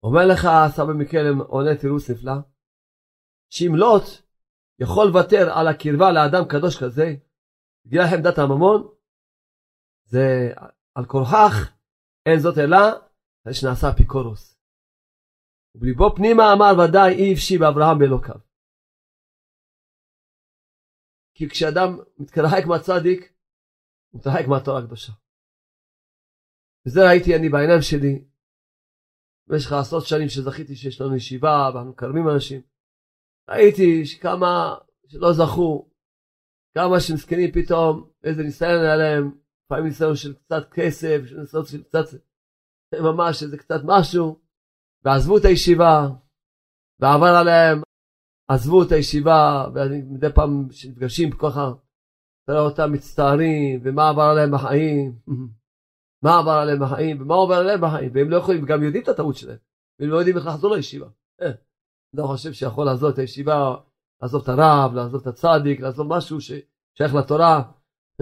[0.02, 0.42] אומר לך
[0.76, 2.32] סבא מקלם עונה תירוץ נפלא,
[3.50, 4.04] שאם לוט
[4.80, 7.06] יכול לוותר על הקרבה לאדם קדוש כזה,
[7.86, 8.88] בגלל חמדת הממון,
[10.04, 10.52] זה
[10.94, 11.72] על כורחך,
[12.26, 12.78] אין זאת אלא
[13.52, 14.60] שנעשה אפיקורוס.
[15.74, 18.47] ובליבו פנימה אמר ודאי אי אפשי באברהם באלוקיו.
[21.38, 23.32] כי כשאדם מתרחק מהצדיק,
[24.10, 25.12] הוא מתרחק מהתורה הקדושה.
[26.86, 28.24] וזה ראיתי אני בעיניים שלי
[29.48, 32.60] במשך עשרות שנים שזכיתי שיש לנו ישיבה ואנחנו מקרבים אנשים.
[33.50, 34.74] ראיתי שכמה
[35.06, 35.90] שלא זכו,
[36.74, 42.06] כמה שמסכנים פתאום, איזה ניסיון היה להם, לפעמים ניסיון של קצת כסף, ניסיון של קצת,
[42.94, 44.40] ממש איזה קצת משהו,
[45.04, 46.08] ועזבו את הישיבה,
[47.00, 47.82] ועבר עליהם,
[48.48, 51.72] עזבו את הישיבה, ומדי פעם שנפגשים ככה,
[52.46, 55.18] תראה אותם מצטערים, ומה עבר עליהם בחיים,
[56.24, 59.36] מה עבר עליהם בחיים, ומה עובר עליהם בחיים, והם לא יכולים, וגם יודעים את הטעות
[59.36, 59.56] שלהם,
[60.00, 61.06] והם לא יודעים איך לחזור לישיבה.
[61.42, 61.50] אה,
[62.14, 63.76] לא חושב שיכול לעזוב את הישיבה,
[64.22, 67.62] לעזוב את הרב, לעזוב את הצדיק, לעזוב משהו ששייך לתורה.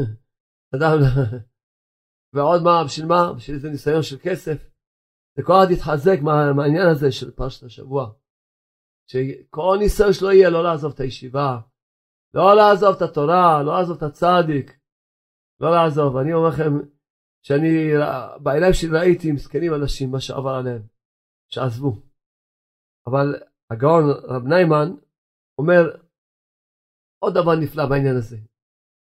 [0.74, 0.98] אדם,
[2.34, 3.32] ועוד מה, בשביל מה?
[3.32, 4.70] בשביל איזה ניסיון של כסף.
[5.38, 8.12] וכל אחד יתחזק מהעניין הזה של פרשת השבוע.
[9.06, 11.58] שכל ניסיון שלו יהיה לא לעזוב את הישיבה,
[12.34, 14.78] לא לעזוב את התורה, לא לעזוב את הצדיק,
[15.60, 16.16] לא לעזוב.
[16.16, 16.72] אני אומר לכם,
[17.42, 17.92] שאני
[18.42, 20.82] בעיניים שלי ראיתי מסכנים אנשים, מה שעבר עליהם,
[21.52, 21.92] שעזבו.
[23.06, 23.34] אבל
[23.70, 24.88] הגאון רב ניימן
[25.58, 25.82] אומר
[27.18, 28.36] עוד דבר נפלא בעניין הזה.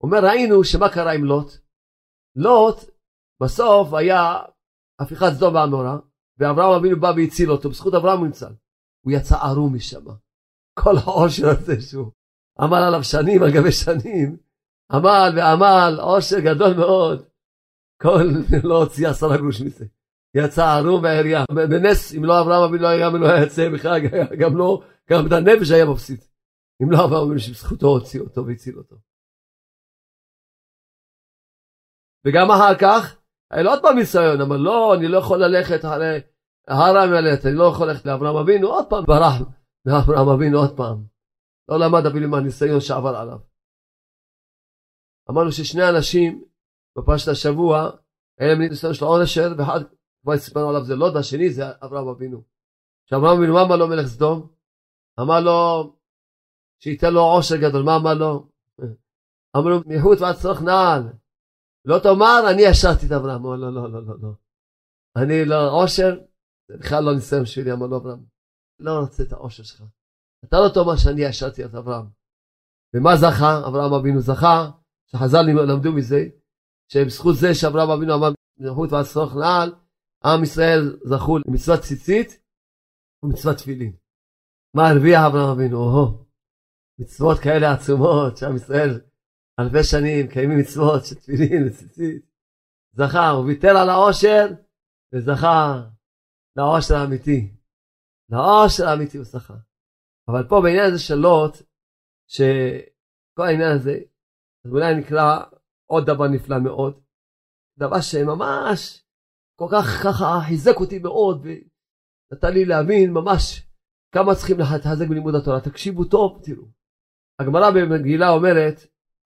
[0.03, 1.53] אומר ראינו שמה קרה עם לוט?
[2.37, 2.77] לוט
[3.43, 4.21] בסוף היה
[5.01, 5.99] הפיכת סדום ועמורה,
[6.38, 8.49] ואברהם אבינו בא והציל אותו, בזכות אברהם הוא נמצא.
[9.05, 10.05] הוא יצא ערום משם.
[10.79, 12.12] כל העושר הזה שהוא
[12.61, 14.37] עמל עליו שנים על גבי שנים,
[14.93, 17.25] עמל ועמל, עושר גדול מאוד.
[18.03, 18.25] כל
[18.69, 19.85] לא הוציא עשרה גרוש מזה.
[20.35, 21.45] יצא ערום בעירייה.
[21.71, 24.01] בנס, אם לא אברהם אבינו היה גם לא יוצא בכלל,
[24.41, 26.21] גם לא, גם את הנפש היה מפסיד.
[26.83, 28.97] אם לא אברהם אבינו שבזכותו הוציא אותו והציל אותו.
[32.25, 33.17] וגם אחר כך,
[33.51, 36.21] היה לו עוד פעם ניסיון, אבל לא, אני לא יכול ללכת אחרי
[36.68, 39.35] הר המלט, אני לא יכול ללכת לאברהם אבינו, עוד פעם ברח
[39.87, 41.05] מאברהם אבינו עוד פעם.
[41.68, 43.38] לא למד אפילו מהניסיון שעבר עליו.
[45.31, 46.44] אמרנו ששני אנשים
[46.98, 47.90] בפרשת השבוע,
[48.38, 49.81] היה להם ניסיון של עונשר, ואחד
[50.22, 52.42] כבר סיפרנו עליו זה לוד, השני זה אברהם אבינו.
[53.09, 54.48] שאברהם אבינו, מה אמר לו מלך סדום?
[55.20, 55.92] אמר לו
[56.83, 58.48] שייתן לו עושר גדול, מה אמר לו?
[59.57, 61.03] אמר לו, מחוץ ועד צורך נעל.
[61.85, 63.42] לא תאמר, אני ישרתי את אברהם.
[63.42, 64.33] לו, לא, לא, לא, לא.
[65.16, 66.18] אני לא, עושר,
[66.73, 68.25] זה בכלל לא ניסיון שלי, אמר לו אברהם.
[68.79, 69.83] לא רוצה את העושר שלך.
[70.45, 72.07] אתה לא תאמר שאני ישרתי את אברהם.
[72.95, 73.69] ומה זכה?
[73.69, 74.71] אברהם אבינו זכה,
[75.11, 76.29] שחז"ל למדו מזה,
[76.93, 79.75] שבזכות זה שאברהם אבינו אמר מלכות ועד צורך נעל,
[80.25, 82.43] עם ישראל זכו למצוות ציצית
[83.23, 83.97] ומצוות תפילין.
[84.77, 85.79] מה הרוויח אברהם אבינו?
[85.79, 86.25] או
[86.99, 89.01] מצוות כאלה עצומות שעם ישראל
[89.61, 92.23] אלפי שנים קיימים מצוות של תפילין וציצית.
[92.93, 94.47] זכה, הוא ויתר על העושר
[95.15, 95.83] וזכה
[96.57, 97.51] לעושר האמיתי.
[98.31, 99.55] לעושר האמיתי הוא זכה.
[100.29, 101.57] אבל פה בעניין הזה של לוט,
[102.29, 103.99] שכל העניין הזה,
[104.65, 105.45] אז אולי נקרא
[105.87, 107.01] עוד דבר נפלא מאוד,
[107.79, 109.05] דבר שממש
[109.59, 113.67] כל כך ככה חיזק אותי מאוד ונתן לי להבין ממש
[114.15, 115.61] כמה צריכים להתחזק בלימוד התורה.
[115.61, 116.67] תקשיבו טוב, תראו.
[117.41, 118.77] הגמרא במגילה אומרת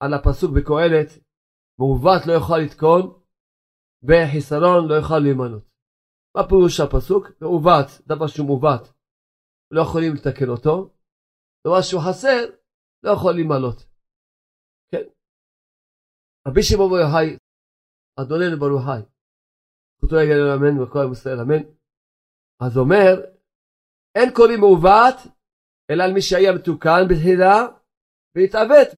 [0.01, 1.09] על הפסוק בקהלת,
[1.79, 3.03] מעוות לא יוכל לתקון
[4.03, 5.76] וחיסרון לא יוכל להימנות.
[6.37, 7.25] מה פירוש הפסוק?
[7.41, 8.93] מעוות, דבר שהוא מעוות,
[9.71, 10.95] לא יכולים לתקן אותו,
[11.67, 12.39] דבר שהוא חסר,
[13.03, 13.79] לא יכול להימלות.
[14.91, 15.05] כן.
[16.49, 17.37] רבי שמעון בר יוחאי,
[18.21, 19.03] אדוננו ברוך חי,
[19.97, 21.63] זכותו יגן אמן וכל עם ישראל אמן.
[22.63, 23.13] אז אומר,
[24.15, 25.17] אין קוראים מעוות,
[25.91, 27.57] אלא על מי שהיה מתוקן בתחילה
[28.35, 28.89] והתעוות.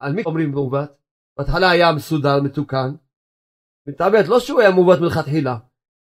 [0.00, 0.90] על מי אומרים מעוות?
[1.38, 2.90] בהתחלה היה מסודר, מתוקן,
[3.88, 5.67] מתעוות, לא שהוא היה מעוות מלכתחילה.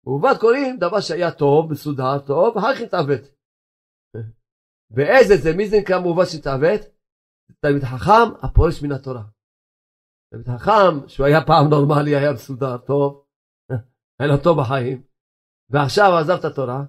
[0.06, 3.24] מעוות קוראים דבר שהיה טוב, מסודר, טוב, ואחר כך התעוות.
[4.94, 6.80] ואיזה זה, מי זה נקרא מעוות שהתעוות?
[7.60, 9.24] תלמיד חכם הפורש מן התורה.
[10.30, 13.26] תלמיד חכם, שהוא היה פעם נורמלי, היה מסודר, טוב,
[14.18, 14.98] היה לו טוב בחיים,
[15.70, 16.80] ועכשיו עזב את התורה,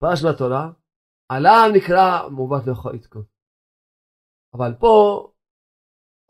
[0.00, 0.64] פרש מהתורה,
[1.32, 3.24] עליו נקרא מעוות לא יכול לתקון.
[4.54, 4.92] אבל פה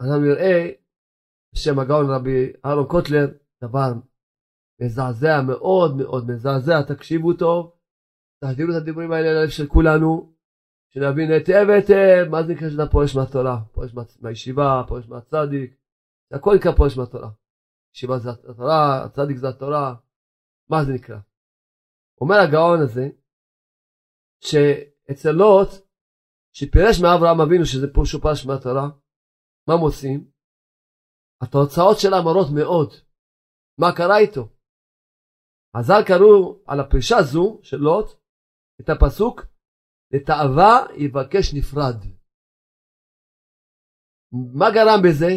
[0.01, 0.70] אנחנו נראה
[1.55, 3.27] בשם הגאון רבי אהרון קוטלר
[3.64, 3.90] דבר
[4.81, 6.83] מזעזע מאוד מאוד מזעזע.
[6.83, 7.73] תקשיבו טוב.
[8.41, 10.35] תחדירו את הדיבורים האלה ללב של כולנו
[10.89, 13.61] שנבין היטב היטב מה זה נקרא שאתה פורש מהתורה.
[13.73, 15.77] פורש מהישיבה פורש מהצדיק.
[16.33, 17.31] הכל נקרא פורש מהתורה.
[17.95, 19.95] ישיבה זה התורה הצדיק זה התורה.
[20.71, 21.19] מה זה נקרא?
[22.21, 23.09] אומר הגאון הזה
[24.41, 25.69] שאצל לוט
[26.53, 28.89] שפירש מאברהם אבינו שזה פרוש ופרש מהתורה
[29.69, 30.31] מה מוצאים?
[31.41, 32.93] התוצאות שלה מרות מאוד.
[33.79, 34.56] מה קרה איתו
[35.79, 38.07] חז"ל קראו על הפרישה זו של לוט
[38.81, 39.41] את הפסוק
[40.12, 41.97] לתאווה יבקש נפרד.
[44.33, 45.33] מה גרם בזה?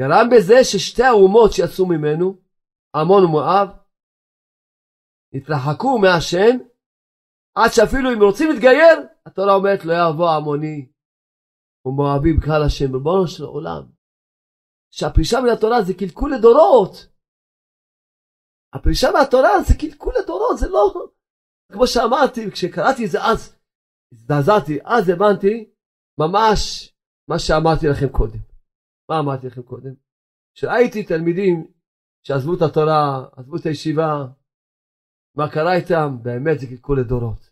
[0.00, 2.38] גרם בזה ששתי האומות שיצאו ממנו,
[2.96, 3.68] עמון ומואב,
[5.34, 6.54] התרחקו מהשם
[7.54, 10.92] עד שאפילו אם רוצים להתגייר, התורה אומרת לא יבוא עמוני
[11.86, 13.82] ומואבי בקהל השם, ריבונו של עולם.
[14.90, 17.15] שהפרישה מן התורה זה קלקול לדורות.
[18.76, 21.08] הפרישה מהתורה זה קלקול לדורות, זה לא...
[21.72, 23.56] כמו שאמרתי, כשקראתי את זה אז,
[24.12, 25.70] הזדעזעתי, אז הבנתי
[26.18, 26.92] ממש
[27.28, 28.38] מה שאמרתי לכם קודם.
[29.10, 29.94] מה אמרתי לכם קודם?
[30.54, 31.72] כשראיתי תלמידים
[32.26, 34.26] שעזבו את התורה, עזבו את הישיבה,
[35.36, 37.50] מה קרה איתם, באמת זה קלקול לדורות.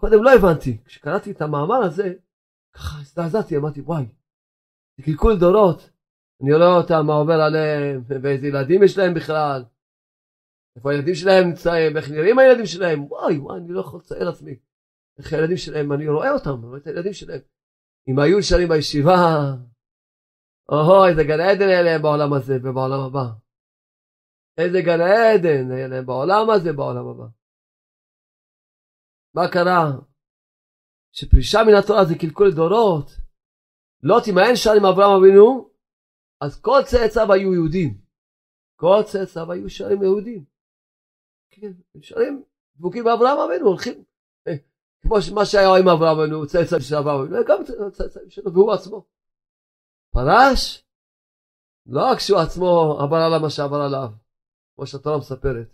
[0.00, 2.14] קודם לא הבנתי, כשקראתי את המאמר הזה,
[2.74, 4.04] ככה הזדעזעתי, אמרתי וואי,
[4.96, 5.90] זה קלקול דורות,
[6.42, 9.64] אני רואה אותם, מה עובר עליהם, ואיזה ילדים יש להם בכלל,
[10.76, 14.58] איפה הילדים שלהם נמצאים, איך נראים הילדים שלהם, וואי וואי, אני לא יכול לצייר לעצמי.
[15.18, 17.40] איך הילדים שלהם, אני רואה אותם, רואה את הילדים שלהם.
[18.08, 19.54] אם היו נשארים בישיבה,
[20.68, 23.24] אוהו, איזה גן עדן היה להם בעולם הזה ובעולם הבא.
[24.58, 27.26] איזה גן עדן היה להם בעולם הזה ובעולם הבא.
[29.34, 29.92] מה קרה?
[31.12, 33.10] שפרישה מן התורה זה קלקול דורות.
[34.02, 35.70] לא תימאן שם עם אברהם אבינו,
[36.40, 38.00] אז כל צאצאיו היו יהודים.
[38.76, 40.49] כל צאצאיו היו שרים יהודים.
[41.50, 42.44] כן, נשארים
[42.76, 44.04] דבוקים באברהם אבינו, הולכים,
[44.48, 44.52] אה,
[45.02, 49.06] כמו מה שהיה עם אברהם אבינו, צאצאים של אברהם אבינו, גם צאצאים שלו, והוא עצמו.
[50.12, 50.84] פרש,
[51.86, 54.08] לא רק שהוא עצמו עבר עליו מה שעבר עליו,
[54.76, 55.68] כמו שהתורה מספרת,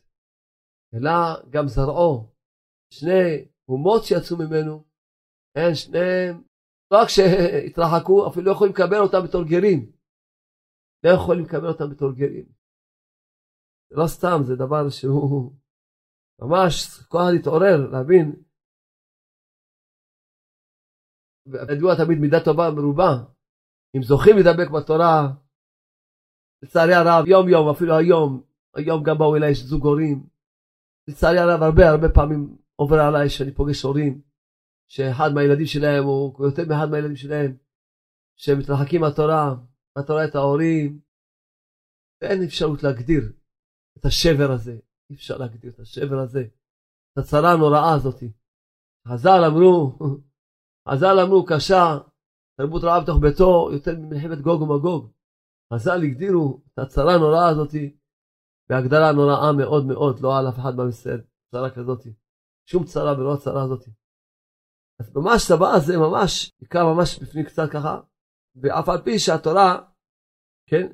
[0.94, 1.10] אלא
[1.50, 2.32] גם זרעו,
[2.90, 4.84] שני אומות שיצאו ממנו,
[5.56, 6.42] הם שניהם,
[6.90, 9.92] לא רק שהתרחקו, אפילו לא יכולים לקבל אותם בתור גרים.
[11.04, 12.46] לא יכולים לקבל אותם בתור גרים.
[13.90, 15.52] זה לא סתם, זה דבר שהוא
[16.40, 18.42] ממש אחד להתעורר, להבין.
[21.72, 23.12] ידוע תמיד מידה טובה מרובה.
[23.96, 25.32] אם זוכים לדבק בתורה,
[26.62, 28.42] לצערי הרב, יום יום, אפילו היום,
[28.76, 30.26] היום גם באו אליי זוג הורים.
[31.08, 34.22] לצערי הרב, הרבה הרבה פעמים עובר עליי שאני פוגש הורים,
[34.88, 37.56] שאחד מהילדים שלהם, או יותר מאחד מהילדים שלהם,
[38.36, 39.54] שהם מתרחקים מהתורה,
[39.96, 41.00] מהתורה את ההורים,
[42.20, 43.32] ואין אפשרות להגדיר
[43.98, 44.78] את השבר הזה,
[45.10, 46.40] אי אפשר להגדיר את השבר הזה,
[47.12, 48.22] את הצרה הנוראה הזאת.
[49.08, 49.98] חז"ל אמרו,
[50.88, 51.98] חז"ל אמרו קשה,
[52.56, 55.12] תרבות רעה בתוך ביתו יותר ממלחמת גוג ומגוג.
[55.74, 57.74] חז"ל הגדירו את הצרה הנוראה הזאת
[58.68, 62.06] בהגדרה נוראה מאוד מאוד, לא על אף אחד במסעד, צרה כזאת.
[62.70, 63.84] שום צרה ולא הצרה הזאת.
[65.00, 68.00] אז ממש הדבר הזה ממש נקרא ממש בפנים קצת ככה,
[68.62, 69.88] ואף על פי שהתורה,
[70.70, 70.92] כן,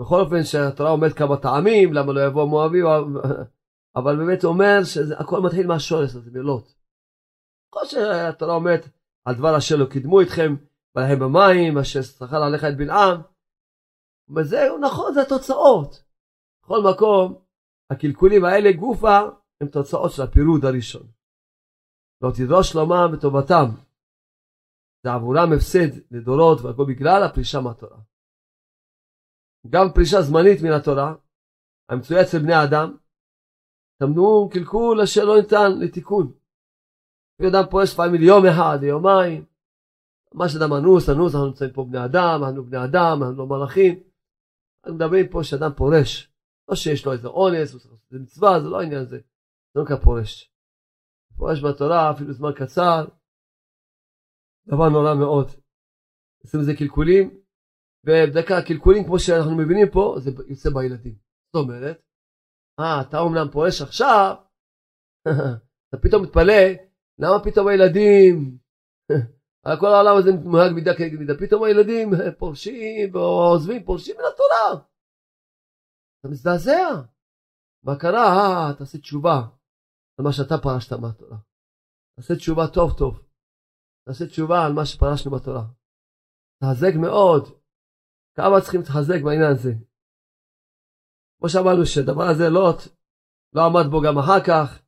[0.00, 2.78] בכל אופן שהתורה אומרת כמה טעמים, למה לא יבוא מואבי,
[3.96, 6.72] אבל באמת אומר שהכל מתחיל מהשורש הזה, מלוט.
[7.72, 8.88] כמו שהתורה אומרת
[9.24, 10.54] על דבר אשר לא קידמו אתכם,
[10.96, 13.20] ולהם במים, אשר שכר עליך את בלעם.
[14.36, 16.04] וזהו נכון, זה התוצאות.
[16.62, 17.42] בכל מקום,
[17.90, 19.18] הקלקולים האלה גופה
[19.60, 21.06] הם תוצאות של הפירוד הראשון.
[22.22, 23.66] לא תדרוש שלומם וטובתם.
[25.02, 27.98] זה עבורם הפסד לדורות והכל בגלל הפרישה מהתורה.
[29.68, 31.14] גם פרישה זמנית מן התורה,
[31.88, 32.96] המצויה אצל בני אדם,
[33.98, 36.32] טמנו קלקול אשר לא ניתן לתיקון.
[37.40, 39.44] אם אדם פורש לפעמים ליום אחד, ליומיים,
[40.34, 44.02] מה שאדם אנוס, אנוס, אנחנו נמצאים פה בני אדם, אנחנו בני אדם, אנחנו לא מלאכים.
[44.84, 46.32] אנחנו מדברים פה שאדם פורש,
[46.68, 47.72] לא שיש לו איזה אונס,
[48.10, 49.16] זה מצווה, זה לא העניין הזה,
[49.74, 50.52] זה לא נקרא פורש.
[51.36, 53.06] פורש בתורה אפילו זמן קצר,
[54.66, 55.46] דבר נורא מאוד.
[56.42, 57.39] עושים לזה קלקולים,
[58.06, 61.14] ובדקה הקלקולים כמו שאנחנו מבינים פה זה יוצא בילדים.
[61.54, 62.02] זאת אומרת,
[62.80, 64.34] אה אתה אומנם פורש עכשיו,
[65.88, 66.62] אתה פתאום מתפלא
[67.18, 68.58] למה פתאום הילדים,
[69.80, 74.84] כל העולם הזה מנהג מידה כנגד מידה, פתאום הילדים פורשים ועוזבים, פורשים מן התורה.
[76.20, 77.10] אתה מזדעזע.
[77.84, 78.26] מה קרה?
[78.68, 79.36] אה, תעשה תשובה
[80.18, 81.38] על מה שאתה פרשת מהתורה.
[82.16, 83.26] תעשה תשובה טוב טוב.
[84.08, 85.64] תעשה תשובה על מה שפרשנו בתורה.
[86.62, 87.59] תחזק מאוד.
[88.36, 89.72] כמה צריכים להתחזק בעניין הזה.
[91.38, 92.82] כמו שאמרנו שהדבר הזה לוט
[93.52, 94.82] לא עמד בו גם אחר כך,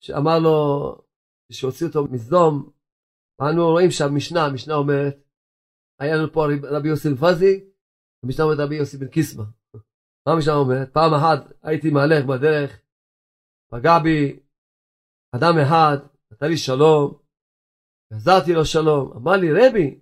[0.00, 0.56] שאמר לו,
[1.52, 2.70] שהוציא אותו מסדום,
[3.38, 5.16] ואנו רואים שהמשנה, המשנה אומרת,
[5.98, 7.64] היה לנו פה רבי יוסי אלפזי,
[8.24, 9.44] המשנה אומרת רבי יוסי בן קיסמא.
[10.26, 10.92] מה המשנה אומרת?
[10.92, 12.80] פעם אחת הייתי מהלך בדרך,
[13.70, 14.40] פגע בי
[15.36, 15.96] אדם אחד,
[16.30, 17.18] נתן לי שלום,
[18.12, 20.00] עזרתי לו שלום, אמר לי רבי,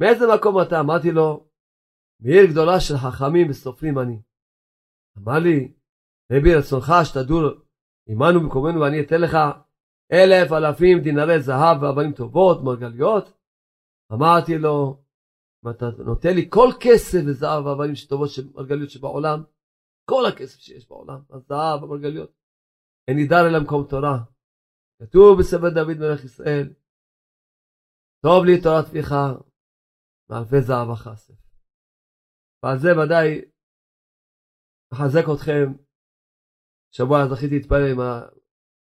[0.00, 0.80] מאיזה מקום אתה?
[0.80, 1.48] אמרתי לו,
[2.20, 4.22] מעיר גדולה של חכמים וסופרים אני.
[5.18, 5.72] אמר לי,
[6.32, 7.42] רבי רצונך שתדור
[8.08, 9.34] עמנו במקומנו ואני אתן לך
[10.12, 13.24] אלף אלפים דינרי זהב ואבנים טובות, מרגליות?
[14.12, 15.02] אמרתי לו,
[15.64, 19.42] אם אתה נותן לי כל כסף וזהב ואבנים טובות של מרגליות שבעולם,
[20.10, 22.32] כל הכסף שיש בעולם, הזהב, המרגליות,
[23.08, 24.18] אין נדר אלא מקום תורה.
[25.02, 26.72] כתוב בספר דוד מלך ישראל,
[28.22, 29.14] טוב לי תורת פיך,
[30.30, 31.43] מאלפי זהב החסף.
[32.64, 33.40] ועל זה ודאי
[34.92, 35.66] מחזק אתכם.
[36.90, 37.98] שבוע זכיתי להתפלל עם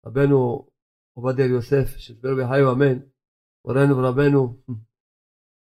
[0.07, 0.69] רבנו
[1.17, 2.99] עובדיה יוסף, שדיבר בחיו אמן,
[3.65, 4.63] מורנו ורבנו,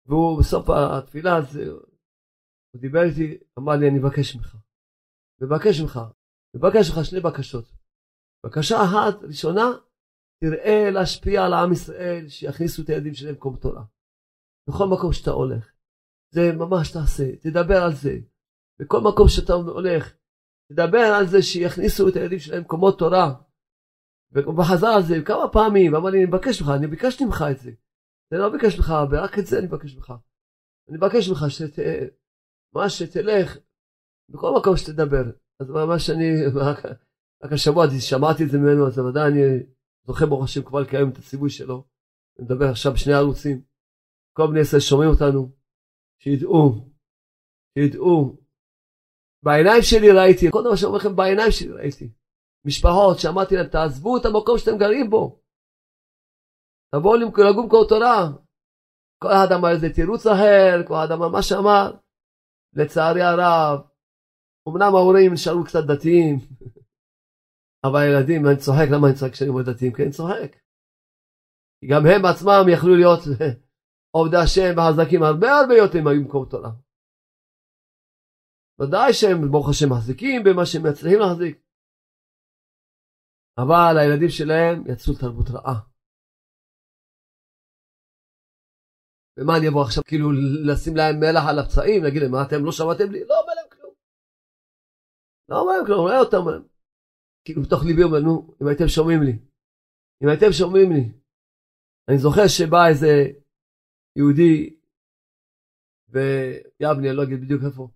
[0.06, 1.56] והוא בסוף התפילה אז
[2.72, 4.56] הוא דיבר איתי, אמר לי אני מבקש ממך,
[5.42, 6.00] מבקש ממך,
[6.56, 7.64] מבקש ממך שני בקשות.
[8.46, 9.66] בקשה אחת ראשונה,
[10.40, 13.84] תראה להשפיע על עם ישראל, שיכניסו את הילדים שלהם למקום תורה.
[14.68, 15.75] בכל מקום שאתה הולך.
[16.30, 18.18] זה ממש תעשה, תדבר על זה.
[18.78, 20.14] בכל מקום שאתה הולך,
[20.72, 23.34] תדבר על זה שיכניסו את הילדים שלהם למקומות תורה.
[24.32, 27.70] וחזר על זה כמה פעמים, אמר לי, אני מבקש ממך, אני ביקשתי ממך את זה.
[28.32, 30.12] אני לא ביקש ממך, רק את זה אני מבקש ממך.
[30.88, 31.78] אני מבקש ממך שת...
[32.74, 33.58] מה שתלך,
[34.28, 35.24] בכל מקום שתדבר.
[35.60, 36.78] אז מה שאני, רק,
[37.42, 39.66] רק השבוע שמעתי את זה ממנו, אז ודאי אני
[40.06, 41.84] זוכה ברוך השם כבר לקיים את הציווי שלו.
[42.38, 43.62] אני מדבר עכשיו בשני ערוצים.
[44.36, 45.52] כל בני ישראל שומעים אותנו,
[46.22, 46.74] שידעו,
[47.78, 48.36] שידעו.
[49.44, 52.12] בעיניים שלי ראיתי, כל דבר שאומר לכם בעיניים שלי ראיתי.
[52.66, 55.40] משפחות שאמרתי להם, תעזבו את המקום שאתם גרים בו.
[56.94, 58.28] תבואו לגור במקום תורה.
[59.22, 61.96] כל אחד אמר איזה תירוץ אחר, כל אחד אמר מה שאמר.
[62.72, 63.80] לצערי הרב,
[64.68, 66.38] אמנם ההורים נשארו קצת דתיים,
[67.84, 69.92] אבל הילדים, אני צוחק, למה אני צוחק כשאני אומר דתיים?
[69.92, 70.56] כי אני צוחק.
[71.90, 73.20] גם הם עצמם יכלו להיות
[74.16, 76.72] עובדי השם וחזקים הרבה הרבה יותר אם היו במקום תורה.
[78.80, 81.56] ודאי שהם ברוך השם מחזיקים במה שהם מצליחים להחזיק.
[83.62, 85.78] אבל הילדים שלהם יצאו לתרבות רעה.
[89.36, 90.28] ומה אני אבוא עכשיו כאילו
[90.68, 93.20] לשים להם מלח על הפצעים, להגיד להם מה אתם לא שמעתם לי?
[93.30, 93.94] לא אומר להם כלום.
[95.48, 96.42] לא אומר להם כלום, רואה אותם.
[97.44, 99.34] כאילו בתוך ליבי אומר, נו, אם הייתם שומעים לי.
[100.22, 101.04] אם הייתם שומעים לי.
[102.08, 103.12] אני זוכר שבא איזה
[104.16, 104.76] יהודי
[106.08, 107.88] ביבני, אני לא אגיד בדיוק איפה.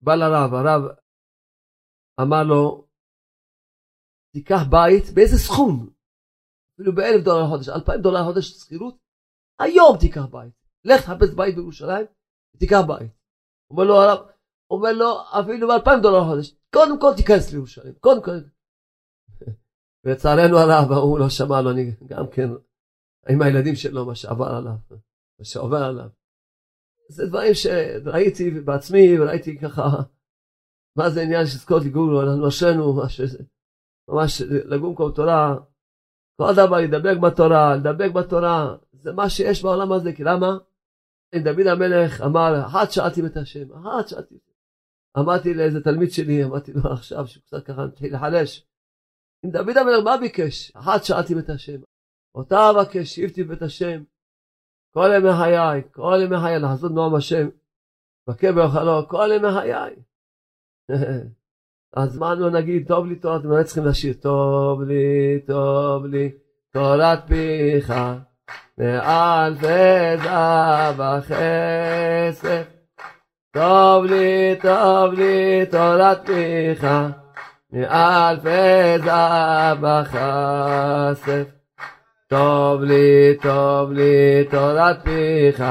[0.00, 0.82] בא לרב, הרב
[2.20, 2.86] אמר לו,
[4.32, 5.90] תיקח בית, באיזה סכום?
[6.74, 8.96] אפילו באלף דולר לחודש, אלפיים דולר לחודש שכירות,
[9.60, 10.52] היום תיקח בית.
[10.84, 12.06] לך תחפש בית בירושלים,
[12.58, 13.12] תיקח בית.
[13.70, 14.18] אומר לו הרב,
[14.70, 15.10] אומר לו
[15.40, 18.38] אפילו באלפיים דולר לחודש, קודם כל תיכנס לירושלים, קודם כל.
[20.04, 22.48] ולצערנו הרב, הוא לא שמע לו, אני גם כן,
[23.28, 24.76] עם הילדים שלו, מה שעבר עליו,
[25.42, 26.08] שעובר עליו.
[27.08, 29.82] זה דברים שראיתי בעצמי, וראיתי ככה,
[30.96, 33.02] מה זה עניין של זכות לגור, אנחנו אשרנו,
[34.08, 35.56] ממש לגור במקום תורה,
[36.36, 40.58] כל דבר לדבק בתורה, לדבק בתורה, זה מה שיש בעולם הזה, כי למה?
[41.34, 44.38] אם דוד המלך אמר, אחת שאלתי את השם, אחת שאלתי.
[45.18, 48.66] אמרתי לאיזה תלמיד שלי, אמרתי לו עכשיו, שהוא קצת ככה מתחיל לחלש,
[49.44, 50.76] אם דוד המלך מה ביקש?
[50.76, 51.80] אחת שאלתי את השם.
[52.34, 54.02] אותה אבקש, שיבתי בית השם,
[54.96, 57.48] כל ימי חיי, כל ימי חיי, לחזות נועם השם,
[58.28, 59.94] בקר באוכלו, כל ימי חיי.
[61.96, 64.14] אז מה לא נגיד, טוב לי תורת, מה צריכים לשיר?
[64.20, 66.30] טוב לי, טוב לי,
[66.72, 67.92] תורת פיך,
[68.78, 72.64] מעל וזהב הכסף.
[73.54, 76.86] טוב לי, טוב לי, תורת פיך,
[77.72, 81.55] מעל וזהב הכסף.
[82.28, 85.64] טוב לי, טוב לי, תורת פיך,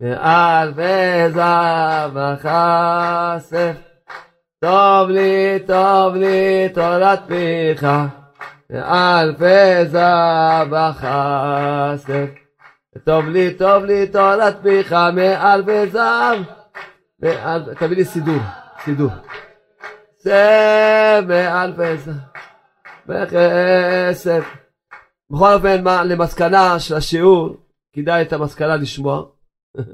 [0.00, 3.76] מעל וזהב הכסף.
[4.60, 7.86] טוב לי, טוב לי, תורת פיך,
[8.72, 12.26] אלפי זהב וכסף.
[13.04, 16.38] טוב לי, טוב לי, תורת פיך, מאלפי זהב.
[17.78, 18.40] תביא לי סידור,
[18.84, 19.10] סידור.
[20.18, 22.14] זה מאלפי זהב
[23.08, 24.44] וכסף.
[25.30, 27.56] בכל אופן, למסקנה של השיעור,
[27.92, 29.16] כדאי את המסקנה לשמוע.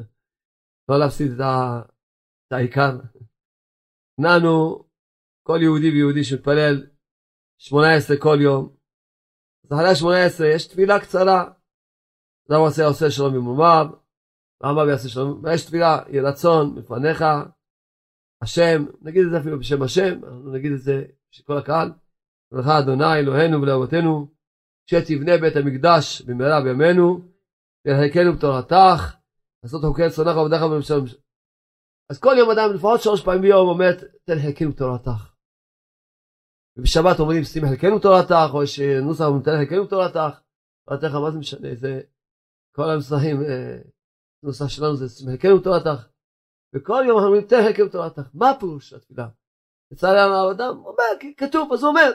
[0.89, 1.83] לא להפסיד את, ה...
[2.47, 2.99] את העיקר.
[4.19, 4.85] ננו,
[5.47, 6.87] כל יהודי ויהודי שמתפלל
[7.59, 8.77] 18 כל יום,
[9.65, 11.53] אז אחרי ה-18 יש תפילה קצרה.
[12.49, 13.87] למה עושה עושה שלום במרומיו,
[14.63, 17.25] למה ויעשה שלום, ויש תפילה, יהי רצון מפניך,
[18.43, 20.21] השם, נגיד את זה אפילו בשם השם,
[20.55, 21.93] נגיד את זה בשביל כל הקהל,
[22.53, 24.36] לך אדוני אלוהינו ולאבותינו,
[24.91, 27.21] שתבנה בית המקדש במהרה בימינו,
[27.85, 29.17] ולחלקנו בתורתך,
[29.63, 31.21] לעשות חוקי צונך ועבדך בממשלה.
[32.11, 33.91] אז כל יום אדם לפחות שלוש פעמים ביום אומר,
[34.25, 35.33] תן חלקנו בתורתך.
[36.79, 40.41] ובשבת אומרים, שים חלקנו בתורתך, או יש נוסח, תן חלקנו בתורתך.
[40.89, 41.69] תורתך, מה זה משנה?
[41.75, 42.01] זה
[42.77, 43.79] כל הנוסחים, אה,
[44.45, 46.09] נוסח שלנו זה שים חלקנו בתורתך.
[46.75, 48.29] וכל יום אנחנו אומרים, תן חלקנו בתורתך.
[48.35, 49.29] מה הפירוש של התפילה?
[49.91, 51.05] לצערי הרב, אדם אומר,
[51.37, 52.11] כתוב, אז הוא אומר.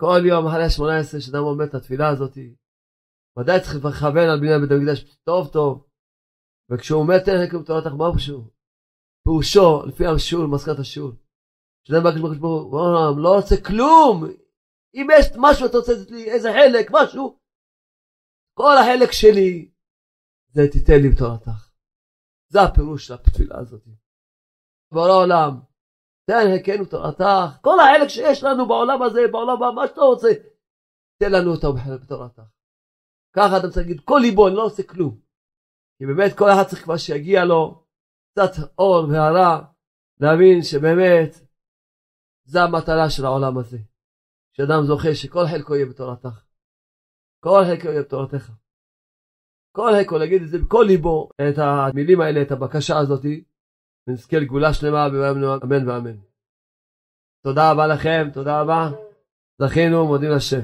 [0.00, 2.38] כל יום אחרי ה-18, שאדם אומר את התפילה הזאת,
[3.38, 5.88] ודאי צריך לכוון על בניין בית המקדש טוב טוב.
[6.70, 8.50] וכשהוא אומר תן חלקם תורתך, מה פירושו?
[9.24, 11.12] פירושו, לפי השיעור, מסקנת השיעור.
[11.84, 14.24] שאדם בא לקדוש ברוך הוא, לא רוצה כלום.
[14.94, 17.38] אם יש משהו אתה רוצה לתת לי, איזה חלק, משהו,
[18.58, 19.70] כל החלק שלי,
[20.54, 21.70] זה תיתן לי בתורתך.
[22.52, 23.82] זה הפירוש של התפילה הזאת.
[24.92, 25.60] בורא עולם,
[26.28, 30.28] תן חלקנו תורתך, כל החלק שיש לנו בעולם הזה, בעולם הבא, מה שאתה רוצה,
[31.18, 31.72] תן לנו אותו
[32.02, 32.42] בתורתך.
[33.36, 35.20] ככה אתה צריך להגיד, כל ליבו, אני לא עושה כלום.
[35.98, 37.84] כי באמת כל אחד צריך כבר שיגיע לו
[38.32, 39.64] קצת אור והרע,
[40.20, 41.34] להבין שבאמת
[42.44, 43.78] זה המטרה של העולם הזה.
[44.52, 46.44] שאדם זוכה שכל חלקו יהיה בתורתך.
[47.40, 48.50] כל חלקו יהיה בתורתך.
[49.72, 53.44] כל חלקו, להגיד את זה בכל ליבו, את המילים האלה, את הבקשה הזאתי,
[54.08, 56.16] ונזכה לגאולה שלמה בימינו אמן ואמן.
[57.44, 58.90] תודה רבה לכם, תודה רבה.
[59.58, 60.60] זכינו, מודים לשם.